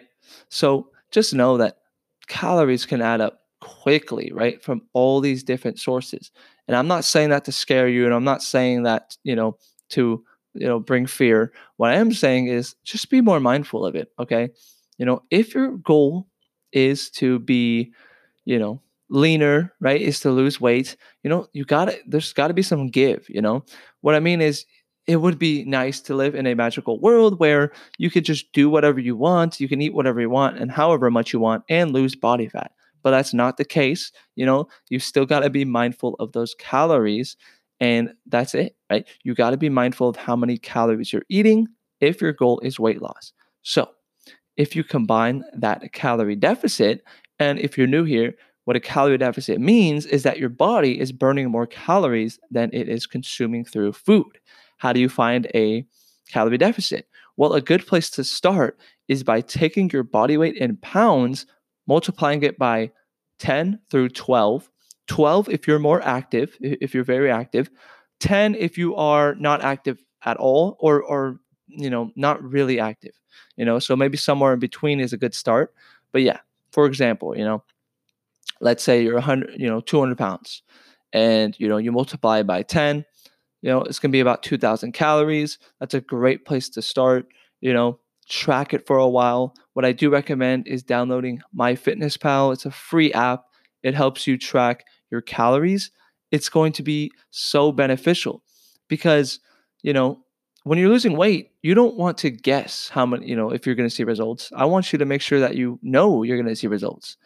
So 0.49 0.89
just 1.11 1.33
know 1.33 1.57
that 1.57 1.77
calories 2.27 2.85
can 2.85 3.01
add 3.01 3.21
up 3.21 3.41
quickly, 3.61 4.31
right? 4.33 4.61
From 4.63 4.81
all 4.93 5.21
these 5.21 5.43
different 5.43 5.79
sources. 5.79 6.31
And 6.67 6.75
I'm 6.75 6.87
not 6.87 7.05
saying 7.05 7.29
that 7.29 7.45
to 7.45 7.51
scare 7.51 7.87
you, 7.87 8.05
and 8.05 8.13
I'm 8.13 8.23
not 8.23 8.41
saying 8.41 8.83
that, 8.83 9.15
you 9.23 9.35
know, 9.35 9.57
to, 9.89 10.23
you 10.53 10.67
know, 10.67 10.79
bring 10.79 11.05
fear. 11.05 11.53
What 11.77 11.91
I 11.91 11.95
am 11.95 12.11
saying 12.11 12.47
is 12.47 12.75
just 12.83 13.09
be 13.09 13.21
more 13.21 13.39
mindful 13.39 13.85
of 13.85 13.95
it, 13.95 14.11
okay? 14.19 14.49
You 14.97 15.05
know, 15.05 15.23
if 15.29 15.53
your 15.53 15.77
goal 15.77 16.27
is 16.71 17.09
to 17.11 17.39
be, 17.39 17.93
you 18.45 18.57
know, 18.57 18.81
leaner, 19.09 19.73
right? 19.79 20.01
Is 20.01 20.19
to 20.21 20.31
lose 20.31 20.59
weight, 20.59 20.95
you 21.23 21.29
know, 21.29 21.47
you 21.53 21.65
got 21.65 21.85
to 21.85 21.99
there's 22.07 22.33
got 22.33 22.47
to 22.47 22.53
be 22.53 22.61
some 22.61 22.87
give, 22.87 23.25
you 23.29 23.41
know. 23.41 23.63
What 24.01 24.15
I 24.15 24.19
mean 24.19 24.41
is 24.41 24.65
it 25.07 25.17
would 25.17 25.37
be 25.37 25.63
nice 25.65 26.01
to 26.01 26.15
live 26.15 26.33
in 26.33 26.47
a 26.47 26.55
magical 26.55 26.99
world 26.99 27.39
where 27.39 27.71
you 27.99 28.09
could 28.09 28.25
just 28.25 28.51
do 28.53 28.69
whatever 28.69 28.99
you 28.99 29.15
want, 29.15 29.59
you 29.59 29.67
can 29.69 29.81
eat 29.81 29.93
whatever 29.93 30.19
you 30.19 30.29
want 30.29 30.57
and 30.57 30.71
however 30.71 31.11
much 31.11 31.31
you 31.31 31.39
want 31.39 31.63
and 31.69 31.91
lose 31.91 32.15
body 32.15 32.47
fat. 32.47 32.71
But 33.03 33.11
that's 33.11 33.33
not 33.33 33.57
the 33.57 33.65
case, 33.65 34.11
you 34.35 34.45
know. 34.45 34.67
You 34.89 34.99
still 34.99 35.27
got 35.27 35.41
to 35.41 35.49
be 35.49 35.65
mindful 35.65 36.15
of 36.19 36.31
those 36.31 36.55
calories 36.55 37.37
and 37.79 38.13
that's 38.27 38.55
it, 38.55 38.75
right? 38.89 39.07
You 39.23 39.35
got 39.35 39.51
to 39.51 39.57
be 39.57 39.69
mindful 39.69 40.09
of 40.09 40.15
how 40.15 40.35
many 40.35 40.57
calories 40.57 41.11
you're 41.11 41.25
eating 41.29 41.67
if 41.99 42.21
your 42.21 42.33
goal 42.33 42.59
is 42.61 42.79
weight 42.79 43.01
loss. 43.01 43.33
So, 43.63 43.89
if 44.57 44.75
you 44.75 44.83
combine 44.83 45.43
that 45.53 45.91
calorie 45.91 46.35
deficit, 46.35 47.03
and 47.39 47.59
if 47.59 47.77
you're 47.77 47.87
new 47.87 48.05
here, 48.05 48.35
what 48.65 48.75
a 48.75 48.81
calorie 48.81 49.17
deficit 49.17 49.59
means 49.59 50.05
is 50.05 50.23
that 50.23 50.39
your 50.39 50.49
body 50.49 50.99
is 50.99 51.11
burning 51.11 51.49
more 51.49 51.67
calories 51.67 52.39
than 52.51 52.69
it 52.73 52.89
is 52.89 53.07
consuming 53.07 53.63
through 53.63 53.93
food. 53.93 54.39
How 54.77 54.91
do 54.91 54.99
you 54.99 55.09
find 55.09 55.47
a 55.55 55.85
calorie 56.31 56.57
deficit? 56.57 57.07
Well, 57.37 57.53
a 57.53 57.61
good 57.61 57.85
place 57.85 58.09
to 58.11 58.23
start 58.23 58.77
is 59.07 59.23
by 59.23 59.41
taking 59.41 59.89
your 59.89 60.03
body 60.03 60.37
weight 60.37 60.57
in 60.57 60.77
pounds, 60.77 61.45
multiplying 61.87 62.43
it 62.43 62.57
by 62.57 62.91
10 63.39 63.79
through 63.89 64.09
12. 64.09 64.69
12 65.07 65.49
if 65.49 65.67
you're 65.67 65.79
more 65.79 66.01
active, 66.01 66.57
if 66.59 66.93
you're 66.93 67.03
very 67.03 67.29
active, 67.29 67.69
10 68.19 68.55
if 68.55 68.77
you 68.77 68.95
are 68.95 69.35
not 69.35 69.61
active 69.61 70.03
at 70.23 70.37
all 70.37 70.77
or 70.79 71.01
or 71.03 71.39
you 71.67 71.89
know, 71.89 72.11
not 72.15 72.41
really 72.43 72.79
active. 72.79 73.13
You 73.57 73.65
know, 73.65 73.79
so 73.79 73.95
maybe 73.95 74.17
somewhere 74.17 74.53
in 74.53 74.59
between 74.59 74.99
is 74.99 75.13
a 75.13 75.17
good 75.17 75.33
start. 75.33 75.73
But 76.11 76.21
yeah, 76.21 76.39
for 76.71 76.85
example, 76.85 77.37
you 77.37 77.43
know, 77.43 77.63
let's 78.65 78.83
say 78.83 79.03
you're 79.03 79.13
100, 79.13 79.53
you 79.57 79.67
know, 79.69 79.79
200 79.79 80.17
pounds 80.17 80.63
and, 81.13 81.55
you 81.59 81.67
know, 81.69 81.77
you 81.77 81.91
multiply 81.91 82.41
by 82.41 82.63
10, 82.63 83.05
you 83.61 83.69
know, 83.69 83.83
it's 83.83 83.99
to 83.99 84.09
be 84.09 84.19
about 84.19 84.41
2000 84.41 84.91
calories. 84.91 85.59
That's 85.79 85.93
a 85.93 86.01
great 86.01 86.45
place 86.45 86.67
to 86.69 86.81
start, 86.81 87.27
you 87.61 87.71
know, 87.71 87.99
track 88.27 88.73
it 88.73 88.87
for 88.87 88.97
a 88.97 89.07
while. 89.07 89.53
What 89.73 89.85
I 89.85 89.91
do 89.91 90.09
recommend 90.09 90.67
is 90.67 90.81
downloading 90.81 91.43
MyFitnessPal. 91.55 92.53
It's 92.53 92.65
a 92.65 92.71
free 92.71 93.13
app. 93.13 93.43
It 93.83 93.93
helps 93.93 94.25
you 94.25 94.35
track 94.35 94.83
your 95.11 95.21
calories. 95.21 95.91
It's 96.31 96.49
going 96.49 96.73
to 96.73 96.81
be 96.83 97.11
so 97.29 97.71
beneficial 97.71 98.41
because, 98.89 99.39
you 99.83 99.93
know, 99.93 100.25
when 100.63 100.79
you're 100.79 100.89
losing 100.89 101.15
weight, 101.15 101.51
you 101.61 101.75
don't 101.75 101.97
want 101.97 102.17
to 102.17 102.31
guess 102.31 102.89
how 102.89 103.05
many, 103.05 103.27
you 103.27 103.35
know, 103.35 103.51
if 103.51 103.67
you're 103.67 103.75
going 103.75 103.87
to 103.87 103.95
see 103.95 104.03
results. 104.03 104.51
I 104.55 104.65
want 104.65 104.91
you 104.91 104.97
to 104.97 105.05
make 105.05 105.21
sure 105.21 105.39
that 105.39 105.53
you 105.53 105.77
know 105.83 106.23
you're 106.23 106.37
going 106.37 106.49
to 106.49 106.55
see 106.55 106.65
results. 106.65 107.17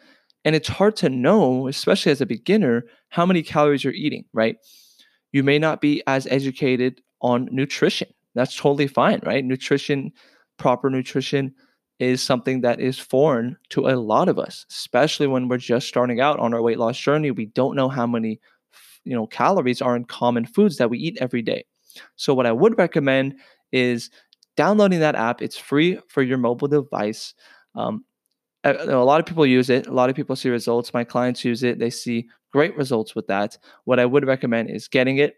And 0.44 0.56
it's 0.56 0.68
hard 0.68 0.96
to 0.96 1.08
know, 1.08 1.68
especially 1.68 2.12
as 2.12 2.20
a 2.20 2.26
beginner, 2.26 2.84
how 3.08 3.26
many 3.26 3.42
calories 3.42 3.84
you're 3.84 3.92
eating, 3.92 4.24
right? 4.32 4.56
You 5.32 5.42
may 5.42 5.58
not 5.58 5.80
be 5.80 6.02
as 6.06 6.26
educated 6.28 7.02
on 7.20 7.48
nutrition. 7.52 8.08
That's 8.34 8.56
totally 8.56 8.86
fine, 8.86 9.20
right? 9.24 9.44
Nutrition, 9.44 10.12
proper 10.56 10.88
nutrition 10.88 11.54
is 11.98 12.22
something 12.22 12.62
that 12.62 12.80
is 12.80 12.98
foreign 12.98 13.56
to 13.68 13.88
a 13.88 13.96
lot 13.96 14.28
of 14.28 14.38
us, 14.38 14.64
especially 14.70 15.26
when 15.26 15.48
we're 15.48 15.58
just 15.58 15.86
starting 15.86 16.20
out 16.20 16.38
on 16.38 16.54
our 16.54 16.62
weight 16.62 16.78
loss 16.78 16.98
journey. 16.98 17.30
We 17.30 17.46
don't 17.46 17.76
know 17.76 17.88
how 17.88 18.06
many, 18.06 18.40
you 19.04 19.14
know, 19.14 19.26
calories 19.26 19.82
are 19.82 19.94
in 19.94 20.04
common 20.06 20.46
foods 20.46 20.78
that 20.78 20.88
we 20.88 20.98
eat 20.98 21.18
every 21.20 21.42
day. 21.42 21.64
So, 22.16 22.32
what 22.32 22.46
I 22.46 22.52
would 22.52 22.78
recommend 22.78 23.34
is 23.72 24.10
downloading 24.56 25.00
that 25.00 25.14
app. 25.14 25.42
It's 25.42 25.58
free 25.58 25.98
for 26.08 26.22
your 26.22 26.38
mobile 26.38 26.68
device. 26.68 27.34
Um, 27.74 28.04
a 28.64 28.96
lot 28.96 29.20
of 29.20 29.26
people 29.26 29.46
use 29.46 29.70
it. 29.70 29.86
A 29.86 29.92
lot 29.92 30.10
of 30.10 30.16
people 30.16 30.36
see 30.36 30.50
results. 30.50 30.92
My 30.92 31.04
clients 31.04 31.44
use 31.44 31.62
it. 31.62 31.78
They 31.78 31.90
see 31.90 32.28
great 32.52 32.76
results 32.76 33.14
with 33.14 33.26
that. 33.28 33.56
What 33.84 34.00
I 34.00 34.06
would 34.06 34.26
recommend 34.26 34.70
is 34.70 34.88
getting 34.88 35.18
it, 35.18 35.36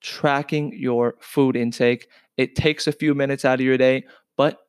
tracking 0.00 0.72
your 0.74 1.16
food 1.20 1.56
intake. 1.56 2.08
It 2.36 2.56
takes 2.56 2.86
a 2.86 2.92
few 2.92 3.14
minutes 3.14 3.44
out 3.44 3.60
of 3.60 3.66
your 3.66 3.76
day, 3.78 4.04
but 4.36 4.60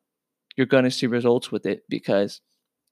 you're 0.56 0.65
going 0.65 0.84
to 0.84 0.91
see 0.91 1.08
results 1.08 1.52
with 1.52 1.65
it 1.65 1.84
because 1.88 2.41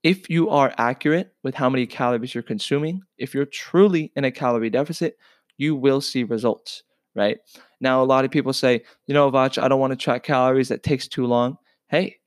if 0.03 0.29
you 0.29 0.49
are 0.49 0.73
accurate 0.77 1.33
with 1.43 1.55
how 1.55 1.69
many 1.69 1.87
calories 1.87 2.35
you're 2.35 2.43
consuming, 2.43 3.01
if 3.17 3.33
you're 3.33 3.45
truly 3.45 4.11
in 4.15 4.23
a 4.23 4.31
calorie 4.31 4.69
deficit, 4.69 5.17
you 5.57 5.75
will 5.75 5.99
see 5.99 6.23
results, 6.23 6.83
right? 7.15 7.37
Now, 7.81 8.03
a 8.03 8.05
lot 8.05 8.23
of 8.23 8.29
people 8.29 8.53
say, 8.53 8.83
you 9.07 9.13
know, 9.13 9.31
Vach, 9.31 9.61
I 9.61 9.67
don't 9.67 9.79
want 9.79 9.91
to 9.91 9.97
track 9.97 10.23
calories. 10.23 10.67
That 10.69 10.83
takes 10.83 11.07
too 11.07 11.25
long. 11.25 11.57
Hey, 11.87 12.17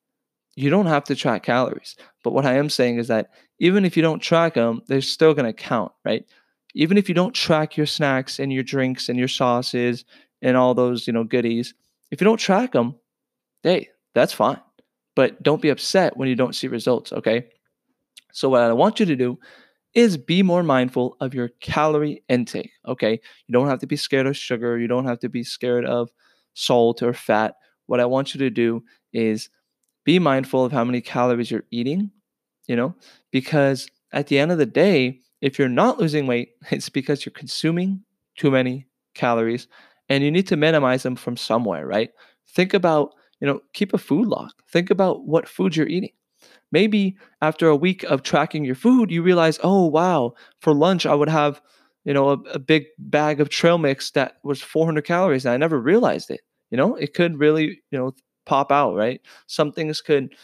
you 0.59 0.71
don't 0.71 0.87
have 0.87 1.05
to 1.05 1.15
track 1.15 1.45
calories. 1.45 1.95
But 2.25 2.33
what 2.33 2.45
I 2.45 2.55
am 2.55 2.69
saying 2.69 2.99
is 2.99 3.07
that 3.07 3.31
even 3.61 3.85
if 3.85 3.97
you 3.97 4.03
don't 4.03 4.19
track 4.21 4.55
them, 4.55 4.83
they're 4.89 5.01
still 5.01 5.33
going 5.33 5.47
to 5.47 5.53
count, 5.53 5.93
right? 6.05 6.25
Even 6.75 6.99
if 6.99 7.09
you 7.09 7.15
don't 7.15 7.33
track 7.33 7.77
your 7.77 7.87
snacks 7.87 8.41
and 8.41 8.53
your 8.53 8.65
drinks 8.65 9.09
and 9.09 9.17
your 9.17 9.29
sauces 9.29 10.05
and 10.43 10.57
all 10.57 10.75
those, 10.75 11.07
you 11.07 11.13
know, 11.13 11.23
goodies, 11.23 11.75
if 12.11 12.21
you 12.21 12.25
don't 12.25 12.39
track 12.39 12.73
them, 12.73 12.97
hey, 13.63 13.89
that's 14.15 14.33
fine. 14.33 14.61
But 15.15 15.41
don't 15.45 15.63
be 15.63 15.69
upset 15.69 16.17
when 16.17 16.29
you 16.29 16.35
don't 16.35 16.57
see 16.57 16.67
results, 16.67 17.13
okay? 17.13 17.47
So 18.33 18.49
what 18.49 18.63
I 18.63 18.73
want 18.73 18.99
you 18.99 19.07
to 19.07 19.17
do 19.17 19.39
is 19.95 20.17
be 20.17 20.43
more 20.43 20.65
mindful 20.65 21.17
of 21.21 21.35
your 21.35 21.51
calorie 21.61 22.25
intake. 22.29 22.73
Okay. 22.87 23.13
You 23.47 23.53
don't 23.53 23.69
have 23.69 23.79
to 23.81 23.87
be 23.87 23.97
scared 23.97 24.27
of 24.27 24.37
sugar. 24.37 24.77
You 24.77 24.89
don't 24.89 25.07
have 25.07 25.21
to 25.21 25.29
be 25.29 25.45
scared 25.45 25.85
of 25.85 26.11
salt 26.55 27.01
or 27.03 27.13
fat. 27.13 27.55
What 27.87 28.01
I 28.01 28.05
want 28.07 28.35
you 28.35 28.41
to 28.41 28.51
do 28.51 28.83
is 29.13 29.49
be 30.05 30.19
mindful 30.19 30.65
of 30.65 30.73
how 30.73 30.85
many 30.85 31.01
calories 31.01 31.51
you're 31.51 31.65
eating, 31.71 32.11
you 32.67 32.77
know, 32.77 32.95
because 33.31 33.89
at 34.13 34.29
the 34.29 34.39
end 34.39 34.53
of 34.53 34.59
the 34.59 34.67
day, 34.67 35.21
if 35.41 35.59
you're 35.59 35.69
not 35.69 35.99
losing 35.99 36.27
weight, 36.27 36.51
it's 36.71 36.89
because 36.89 37.25
you're 37.25 37.33
consuming 37.33 38.03
too 38.37 38.51
many 38.51 38.87
calories 39.15 39.69
and 40.09 40.25
you 40.25 40.31
need 40.31 40.47
to 40.49 40.57
minimize 40.57 41.03
them 41.03 41.17
from 41.17 41.37
somewhere, 41.37 41.87
right? 41.87 42.11
Think 42.49 42.73
about, 42.75 43.15
you 43.41 43.47
know, 43.47 43.61
keep 43.75 43.93
a 43.93 43.99
food 43.99 44.27
log. 44.27 44.51
Think 44.71 44.91
about 44.91 45.27
what 45.27 45.49
food 45.49 45.77
you're 45.77 45.87
eating. 45.89 46.13
Maybe 46.71 47.17
after 47.41 47.69
a 47.69 47.77
week 47.77 48.05
of 48.05 48.23
tracking 48.23 48.65
your 48.65 48.75
food, 48.75 49.11
you 49.11 49.23
realize, 49.23 49.59
oh, 49.63 49.87
wow, 49.87 50.35
for 50.61 50.75
lunch, 50.75 51.07
I 51.07 51.15
would 51.15 51.29
have, 51.29 51.61
you 52.05 52.13
know, 52.13 52.31
a, 52.31 52.39
a 52.55 52.59
big 52.59 52.87
bag 52.99 53.41
of 53.41 53.49
trail 53.49 53.79
mix 53.79 54.11
that 54.13 54.37
was 54.45 54.63
400 54.63 55.05
calories. 55.05 55.45
And 55.47 55.55
I 55.55 55.57
never 55.57 55.81
realized 55.81 56.31
it. 56.31 56.41
You 56.71 56.77
know, 56.77 56.95
it 56.97 57.15
could 57.15 57.39
really, 57.39 57.81
you 57.91 57.99
know, 57.99 58.15
pop 58.49 58.73
out, 58.73 58.97
right? 58.97 59.21
Some 59.47 59.73
things 59.73 60.01
could, 60.01 60.35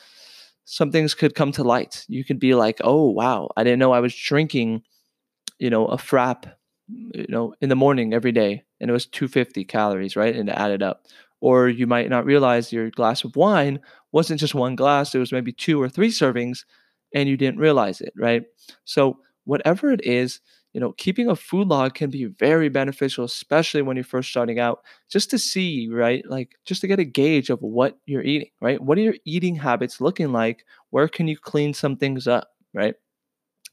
some 0.64 0.92
things 0.92 1.14
could 1.14 1.34
come 1.34 1.52
to 1.52 1.64
light. 1.64 2.04
You 2.08 2.24
could 2.24 2.38
be 2.38 2.54
like, 2.54 2.80
oh, 2.84 3.10
wow, 3.10 3.50
I 3.56 3.64
didn't 3.64 3.80
know 3.80 3.92
I 3.92 4.00
was 4.00 4.14
drinking, 4.14 4.82
you 5.58 5.70
know, 5.70 5.86
a 5.86 5.96
frap, 5.96 6.52
you 6.88 7.26
know, 7.28 7.54
in 7.60 7.68
the 7.68 7.76
morning 7.76 8.14
every 8.14 8.32
day. 8.32 8.64
And 8.80 8.90
it 8.90 8.92
was 8.92 9.06
250 9.06 9.64
calories, 9.64 10.16
right? 10.16 10.34
And 10.34 10.48
it 10.48 10.52
added 10.52 10.82
it 10.82 10.82
up. 10.82 11.06
Or 11.40 11.68
you 11.68 11.86
might 11.86 12.10
not 12.10 12.24
realize 12.24 12.72
your 12.72 12.90
glass 12.90 13.24
of 13.24 13.36
wine 13.36 13.80
wasn't 14.12 14.40
just 14.40 14.54
one 14.54 14.76
glass, 14.76 15.14
it 15.14 15.18
was 15.18 15.32
maybe 15.32 15.52
two 15.52 15.80
or 15.82 15.88
three 15.88 16.08
servings 16.08 16.64
and 17.14 17.28
you 17.28 17.36
didn't 17.36 17.60
realize 17.60 18.00
it, 18.00 18.12
right? 18.16 18.44
So, 18.84 19.18
whatever 19.44 19.92
it 19.92 20.04
is, 20.04 20.40
you 20.74 20.80
know, 20.80 20.92
keeping 20.92 21.30
a 21.30 21.36
food 21.36 21.68
log 21.68 21.94
can 21.94 22.10
be 22.10 22.26
very 22.26 22.68
beneficial, 22.68 23.24
especially 23.24 23.80
when 23.80 23.96
you're 23.96 24.04
first 24.04 24.30
starting 24.30 24.58
out, 24.58 24.80
just 25.08 25.30
to 25.30 25.38
see, 25.38 25.88
right? 25.88 26.24
Like, 26.28 26.56
just 26.66 26.80
to 26.82 26.88
get 26.88 26.98
a 26.98 27.04
gauge 27.04 27.48
of 27.48 27.60
what 27.62 27.98
you're 28.06 28.22
eating, 28.24 28.50
right? 28.60 28.80
What 28.80 28.98
are 28.98 29.02
your 29.02 29.14
eating 29.24 29.54
habits 29.54 30.00
looking 30.00 30.32
like? 30.32 30.64
Where 30.90 31.08
can 31.08 31.28
you 31.28 31.38
clean 31.38 31.74
some 31.74 31.96
things 31.96 32.26
up, 32.26 32.48
right? 32.74 32.94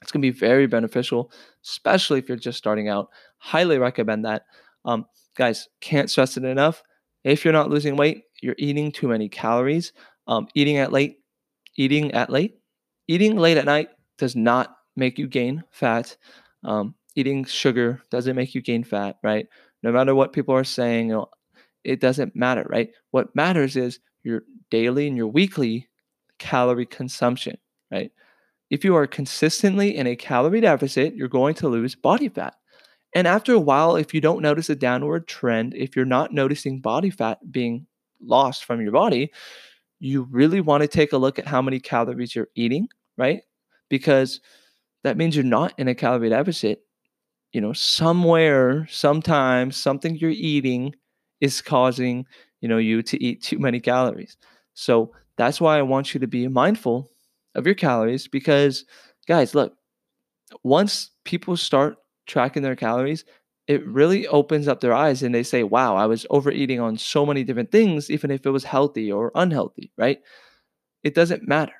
It's 0.01 0.11
going 0.11 0.21
to 0.21 0.31
be 0.31 0.37
very 0.37 0.67
beneficial, 0.67 1.31
especially 1.65 2.19
if 2.19 2.29
you're 2.29 2.37
just 2.37 2.57
starting 2.57 2.89
out. 2.89 3.09
Highly 3.37 3.77
recommend 3.79 4.25
that. 4.25 4.43
Um, 4.85 5.05
guys, 5.35 5.67
can't 5.79 6.09
stress 6.09 6.37
it 6.37 6.43
enough. 6.43 6.83
If 7.23 7.43
you're 7.43 7.53
not 7.53 7.69
losing 7.69 7.95
weight, 7.95 8.23
you're 8.41 8.55
eating 8.57 8.91
too 8.91 9.07
many 9.07 9.29
calories. 9.29 9.93
Um, 10.27 10.47
eating 10.55 10.77
at 10.77 10.91
late, 10.91 11.17
eating 11.77 12.11
at 12.13 12.29
late, 12.29 12.57
eating 13.07 13.37
late 13.37 13.57
at 13.57 13.65
night 13.65 13.89
does 14.17 14.35
not 14.35 14.75
make 14.95 15.19
you 15.19 15.27
gain 15.27 15.63
fat. 15.71 16.15
Um, 16.63 16.95
eating 17.15 17.45
sugar 17.45 18.01
doesn't 18.11 18.35
make 18.35 18.55
you 18.55 18.61
gain 18.61 18.83
fat, 18.83 19.17
right? 19.23 19.47
No 19.83 19.91
matter 19.91 20.15
what 20.15 20.33
people 20.33 20.55
are 20.55 20.63
saying, 20.63 21.09
you 21.09 21.13
know, 21.13 21.29
it 21.83 21.99
doesn't 21.99 22.35
matter, 22.35 22.65
right? 22.69 22.91
What 23.11 23.35
matters 23.35 23.75
is 23.75 23.99
your 24.23 24.43
daily 24.69 25.07
and 25.07 25.17
your 25.17 25.27
weekly 25.27 25.89
calorie 26.39 26.85
consumption, 26.85 27.57
right? 27.91 28.11
If 28.69 28.85
you 28.85 28.95
are 28.95 29.07
consistently 29.07 29.95
in 29.97 30.07
a 30.07 30.15
calorie 30.15 30.61
deficit, 30.61 31.15
you're 31.15 31.27
going 31.27 31.55
to 31.55 31.69
lose 31.69 31.95
body 31.95 32.29
fat. 32.29 32.55
And 33.13 33.27
after 33.27 33.53
a 33.53 33.59
while, 33.59 33.95
if 33.95 34.13
you 34.13 34.21
don't 34.21 34.41
notice 34.41 34.69
a 34.69 34.75
downward 34.75 35.27
trend, 35.27 35.73
if 35.75 35.95
you're 35.95 36.05
not 36.05 36.33
noticing 36.33 36.79
body 36.79 37.09
fat 37.09 37.39
being 37.51 37.87
lost 38.21 38.63
from 38.63 38.81
your 38.81 38.91
body, 38.91 39.31
you 39.99 40.27
really 40.31 40.61
want 40.61 40.81
to 40.81 40.87
take 40.87 41.13
a 41.13 41.17
look 41.17 41.39
at 41.39 41.47
how 41.47 41.61
many 41.61 41.79
calories 41.79 42.35
you're 42.35 42.49
eating, 42.55 42.87
right? 43.17 43.41
Because 43.89 44.39
that 45.03 45.17
means 45.17 45.35
you're 45.35 45.45
not 45.45 45.73
in 45.77 45.87
a 45.87 45.95
calorie 45.95 46.29
deficit. 46.29 46.81
You 47.53 47.61
know, 47.61 47.73
somewhere, 47.73 48.87
sometimes, 48.89 49.77
something 49.77 50.15
you're 50.15 50.31
eating 50.31 50.95
is 51.41 51.61
causing, 51.61 52.25
you 52.61 52.69
know, 52.69 52.77
you 52.77 53.01
to 53.03 53.23
eat 53.23 53.43
too 53.43 53.59
many 53.59 53.79
calories. 53.79 54.37
So 54.73 55.11
that's 55.37 55.61
why 55.61 55.77
I 55.77 55.81
want 55.83 56.13
you 56.13 56.19
to 56.21 56.27
be 56.27 56.47
mindful 56.47 57.09
of 57.55 57.65
your 57.65 57.75
calories 57.75 58.27
because, 58.27 58.85
guys, 59.27 59.55
look, 59.55 59.73
once 60.63 61.11
people 61.25 61.57
start 61.57 61.97
tracking 62.27 62.63
their 62.63 62.75
calories, 62.75 63.25
it 63.67 63.85
really 63.87 64.27
opens 64.27 64.67
up 64.67 64.81
their 64.81 64.93
eyes 64.93 65.23
and 65.23 65.33
they 65.33 65.43
say, 65.43 65.63
wow, 65.63 65.95
I 65.95 66.05
was 66.05 66.25
overeating 66.29 66.79
on 66.79 66.97
so 66.97 67.25
many 67.25 67.43
different 67.43 67.71
things, 67.71 68.09
even 68.09 68.31
if 68.31 68.45
it 68.45 68.49
was 68.49 68.63
healthy 68.63 69.11
or 69.11 69.31
unhealthy, 69.35 69.91
right? 69.97 70.19
It 71.03 71.15
doesn't 71.15 71.47
matter. 71.47 71.73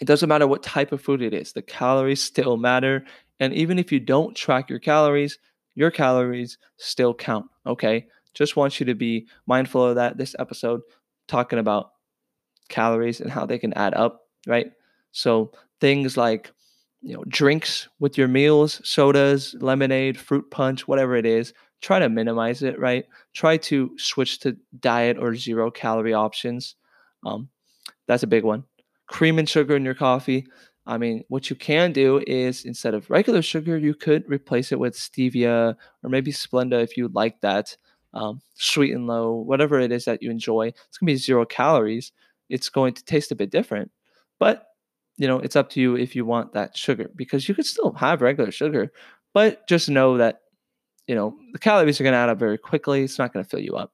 It 0.00 0.06
doesn't 0.06 0.28
matter 0.28 0.46
what 0.46 0.62
type 0.62 0.92
of 0.92 1.02
food 1.02 1.22
it 1.22 1.34
is, 1.34 1.52
the 1.52 1.62
calories 1.62 2.22
still 2.22 2.56
matter. 2.56 3.04
And 3.40 3.52
even 3.54 3.78
if 3.78 3.92
you 3.92 4.00
don't 4.00 4.36
track 4.36 4.70
your 4.70 4.78
calories, 4.78 5.38
your 5.74 5.90
calories 5.90 6.58
still 6.76 7.14
count, 7.14 7.46
okay? 7.66 8.06
Just 8.34 8.56
want 8.56 8.78
you 8.78 8.86
to 8.86 8.94
be 8.94 9.26
mindful 9.46 9.84
of 9.84 9.96
that. 9.96 10.16
This 10.16 10.36
episode 10.38 10.80
talking 11.26 11.58
about 11.58 11.90
calories 12.68 13.20
and 13.20 13.30
how 13.30 13.46
they 13.46 13.58
can 13.58 13.72
add 13.74 13.94
up, 13.94 14.22
right? 14.46 14.72
So 15.12 15.52
things 15.80 16.16
like 16.16 16.52
you 17.02 17.14
know 17.14 17.24
drinks 17.28 17.88
with 18.00 18.18
your 18.18 18.28
meals 18.28 18.80
sodas 18.84 19.54
lemonade 19.60 20.18
fruit 20.18 20.50
punch 20.50 20.88
whatever 20.88 21.14
it 21.14 21.24
is 21.24 21.54
try 21.80 21.98
to 21.98 22.08
minimize 22.08 22.62
it 22.62 22.78
right 22.78 23.04
try 23.34 23.56
to 23.56 23.90
switch 23.96 24.40
to 24.40 24.56
diet 24.80 25.16
or 25.18 25.34
zero 25.36 25.70
calorie 25.70 26.14
options 26.14 26.74
um, 27.24 27.48
that's 28.06 28.22
a 28.22 28.26
big 28.26 28.44
one 28.44 28.64
cream 29.08 29.38
and 29.38 29.48
sugar 29.48 29.76
in 29.76 29.84
your 29.84 29.94
coffee 29.94 30.46
i 30.86 30.96
mean 30.98 31.24
what 31.28 31.50
you 31.50 31.56
can 31.56 31.92
do 31.92 32.22
is 32.26 32.64
instead 32.64 32.94
of 32.94 33.08
regular 33.10 33.42
sugar 33.42 33.76
you 33.76 33.94
could 33.94 34.24
replace 34.28 34.72
it 34.72 34.78
with 34.78 34.94
stevia 34.94 35.74
or 36.02 36.10
maybe 36.10 36.32
splenda 36.32 36.82
if 36.82 36.96
you 36.96 37.08
like 37.08 37.40
that 37.40 37.76
um, 38.14 38.40
sweet 38.54 38.94
and 38.94 39.06
low 39.06 39.34
whatever 39.34 39.78
it 39.78 39.92
is 39.92 40.06
that 40.06 40.22
you 40.22 40.30
enjoy 40.30 40.68
it's 40.68 40.98
going 40.98 41.08
to 41.08 41.12
be 41.12 41.16
zero 41.16 41.44
calories 41.44 42.12
it's 42.48 42.70
going 42.70 42.94
to 42.94 43.04
taste 43.04 43.30
a 43.30 43.36
bit 43.36 43.50
different 43.50 43.90
but 44.38 44.68
you 45.18 45.26
know, 45.26 45.40
it's 45.40 45.56
up 45.56 45.68
to 45.70 45.80
you 45.80 45.96
if 45.96 46.16
you 46.16 46.24
want 46.24 46.52
that 46.52 46.76
sugar 46.76 47.10
because 47.14 47.48
you 47.48 47.54
could 47.54 47.66
still 47.66 47.92
have 47.92 48.22
regular 48.22 48.52
sugar, 48.52 48.92
but 49.34 49.66
just 49.66 49.88
know 49.88 50.16
that, 50.16 50.40
you 51.08 51.14
know, 51.14 51.36
the 51.52 51.58
calories 51.58 52.00
are 52.00 52.04
going 52.04 52.12
to 52.12 52.18
add 52.18 52.28
up 52.28 52.38
very 52.38 52.56
quickly. 52.56 53.02
It's 53.02 53.18
not 53.18 53.32
going 53.32 53.44
to 53.44 53.48
fill 53.48 53.60
you 53.60 53.74
up. 53.74 53.92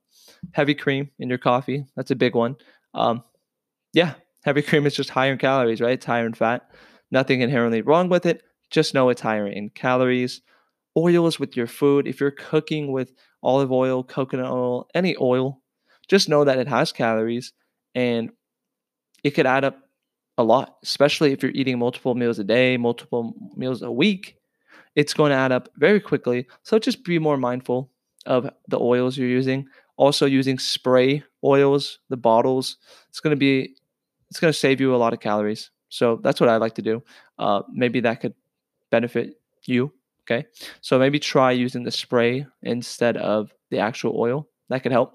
Heavy 0.52 0.74
cream 0.74 1.10
in 1.18 1.30
your 1.30 1.38
coffee, 1.38 1.86
that's 1.96 2.10
a 2.10 2.16
big 2.16 2.34
one. 2.34 2.56
Um, 2.92 3.24
yeah, 3.94 4.14
heavy 4.44 4.62
cream 4.62 4.86
is 4.86 4.94
just 4.94 5.10
higher 5.10 5.32
in 5.32 5.38
calories, 5.38 5.80
right? 5.80 5.94
It's 5.94 6.06
higher 6.06 6.26
in 6.26 6.34
fat. 6.34 6.70
Nothing 7.10 7.40
inherently 7.40 7.82
wrong 7.82 8.08
with 8.08 8.26
it. 8.26 8.42
Just 8.70 8.94
know 8.94 9.08
it's 9.08 9.20
higher 9.20 9.46
in 9.46 9.70
calories. 9.70 10.42
Oils 10.96 11.40
with 11.40 11.56
your 11.56 11.66
food. 11.66 12.06
If 12.06 12.20
you're 12.20 12.30
cooking 12.30 12.92
with 12.92 13.12
olive 13.42 13.72
oil, 13.72 14.04
coconut 14.04 14.50
oil, 14.50 14.88
any 14.94 15.16
oil, 15.20 15.60
just 16.08 16.28
know 16.28 16.44
that 16.44 16.58
it 16.58 16.68
has 16.68 16.92
calories 16.92 17.52
and 17.94 18.30
it 19.22 19.30
could 19.30 19.46
add 19.46 19.64
up 19.64 19.78
a 20.36 20.44
lot, 20.44 20.76
especially 20.82 21.32
if 21.32 21.42
you're 21.42 21.52
eating 21.52 21.78
multiple 21.78 22.14
meals 22.14 22.38
a 22.38 22.44
day, 22.44 22.76
multiple 22.76 23.34
meals 23.56 23.82
a 23.82 23.90
week. 23.90 24.36
It's 24.94 25.14
going 25.14 25.30
to 25.30 25.36
add 25.36 25.52
up 25.52 25.68
very 25.76 26.00
quickly. 26.00 26.46
So 26.62 26.78
just 26.78 27.04
be 27.04 27.18
more 27.18 27.36
mindful 27.36 27.90
of 28.26 28.50
the 28.68 28.78
oils 28.78 29.16
you're 29.16 29.28
using. 29.28 29.68
Also, 29.96 30.26
using 30.26 30.58
spray 30.58 31.22
oils, 31.44 32.00
the 32.08 32.16
bottles, 32.16 32.78
it's 33.08 33.20
going 33.20 33.30
to 33.30 33.38
be, 33.38 33.76
it's 34.34 34.40
going 34.40 34.52
to 34.52 34.58
save 34.58 34.80
you 34.80 34.92
a 34.92 34.96
lot 34.96 35.12
of 35.12 35.20
calories. 35.20 35.70
So 35.90 36.18
that's 36.24 36.40
what 36.40 36.48
I 36.48 36.56
like 36.56 36.74
to 36.74 36.82
do. 36.82 37.04
Uh, 37.38 37.62
maybe 37.72 38.00
that 38.00 38.20
could 38.20 38.34
benefit 38.90 39.40
you. 39.64 39.92
Okay. 40.22 40.44
So 40.80 40.98
maybe 40.98 41.20
try 41.20 41.52
using 41.52 41.84
the 41.84 41.92
spray 41.92 42.44
instead 42.62 43.16
of 43.16 43.54
the 43.70 43.78
actual 43.78 44.18
oil. 44.18 44.48
That 44.70 44.82
could 44.82 44.90
help. 44.90 45.14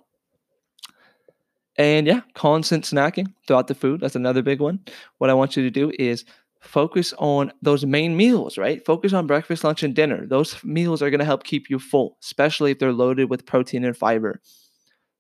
And 1.76 2.08
yeah, 2.08 2.22
constant 2.34 2.86
snacking 2.86 3.34
throughout 3.46 3.68
the 3.68 3.76
food. 3.76 4.00
That's 4.00 4.16
another 4.16 4.42
big 4.42 4.62
one. 4.62 4.80
What 5.18 5.30
I 5.30 5.34
want 5.34 5.58
you 5.58 5.64
to 5.64 5.70
do 5.70 5.92
is 6.00 6.24
focus 6.62 7.14
on 7.18 7.52
those 7.62 7.86
main 7.86 8.16
meals, 8.16 8.58
right? 8.58 8.86
Focus 8.86 9.12
on 9.12 9.28
breakfast, 9.28 9.66
lunch, 9.66 9.84
and 9.84 9.94
dinner. 9.94 10.26
Those 10.26 10.64
meals 10.64 11.02
are 11.02 11.10
going 11.10 11.20
to 11.20 11.26
help 11.26 11.44
keep 11.44 11.70
you 11.70 11.78
full, 11.78 12.18
especially 12.24 12.72
if 12.72 12.80
they're 12.80 12.94
loaded 12.94 13.30
with 13.30 13.46
protein 13.46 13.84
and 13.84 13.98
fiber. 13.98 14.40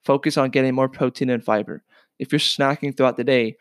Focus 0.06 0.38
on 0.38 0.52
getting 0.52 0.74
more 0.74 0.88
protein 0.88 1.30
and 1.30 1.44
fiber. 1.44 1.84
If 2.18 2.32
you're 2.32 2.40
snacking 2.40 2.96
throughout 2.96 3.18
the 3.18 3.24
day, 3.26 3.58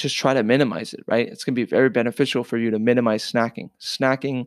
just 0.00 0.16
try 0.16 0.34
to 0.34 0.42
minimize 0.42 0.92
it, 0.92 1.00
right? 1.06 1.28
It's 1.28 1.44
going 1.44 1.54
to 1.54 1.60
be 1.60 1.64
very 1.64 1.90
beneficial 1.90 2.42
for 2.42 2.58
you 2.58 2.70
to 2.70 2.78
minimize 2.78 3.30
snacking. 3.30 3.70
Snacking 3.80 4.46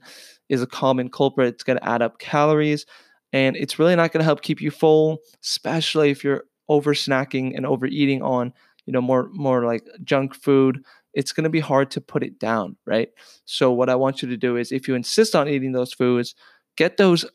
is 0.49 0.61
a 0.61 0.67
common 0.67 1.09
culprit. 1.09 1.53
It's 1.53 1.63
going 1.63 1.79
to 1.79 1.87
add 1.87 2.01
up 2.01 2.19
calories 2.19 2.85
and 3.31 3.55
it's 3.55 3.79
really 3.79 3.95
not 3.95 4.11
going 4.11 4.19
to 4.19 4.25
help 4.25 4.41
keep 4.41 4.61
you 4.61 4.69
full, 4.69 5.19
especially 5.43 6.11
if 6.11 6.23
you're 6.23 6.43
over 6.69 6.93
snacking 6.93 7.55
and 7.55 7.65
overeating 7.65 8.21
on 8.21 8.53
you 8.85 8.93
know 8.93 9.01
more 9.01 9.29
more 9.33 9.65
like 9.65 9.85
junk 10.03 10.33
food 10.33 10.83
it's 11.13 11.31
going 11.31 11.43
to 11.43 11.49
be 11.49 11.59
hard 11.59 11.91
to 11.91 12.01
put 12.01 12.23
it 12.23 12.39
down 12.39 12.75
right 12.85 13.09
so 13.45 13.71
what 13.71 13.89
i 13.89 13.95
want 13.95 14.21
you 14.21 14.29
to 14.29 14.37
do 14.37 14.55
is 14.55 14.71
if 14.71 14.87
you 14.87 14.95
insist 14.95 15.35
on 15.35 15.47
eating 15.47 15.71
those 15.71 15.93
foods 15.93 16.35
get 16.77 16.97
those 16.97 17.25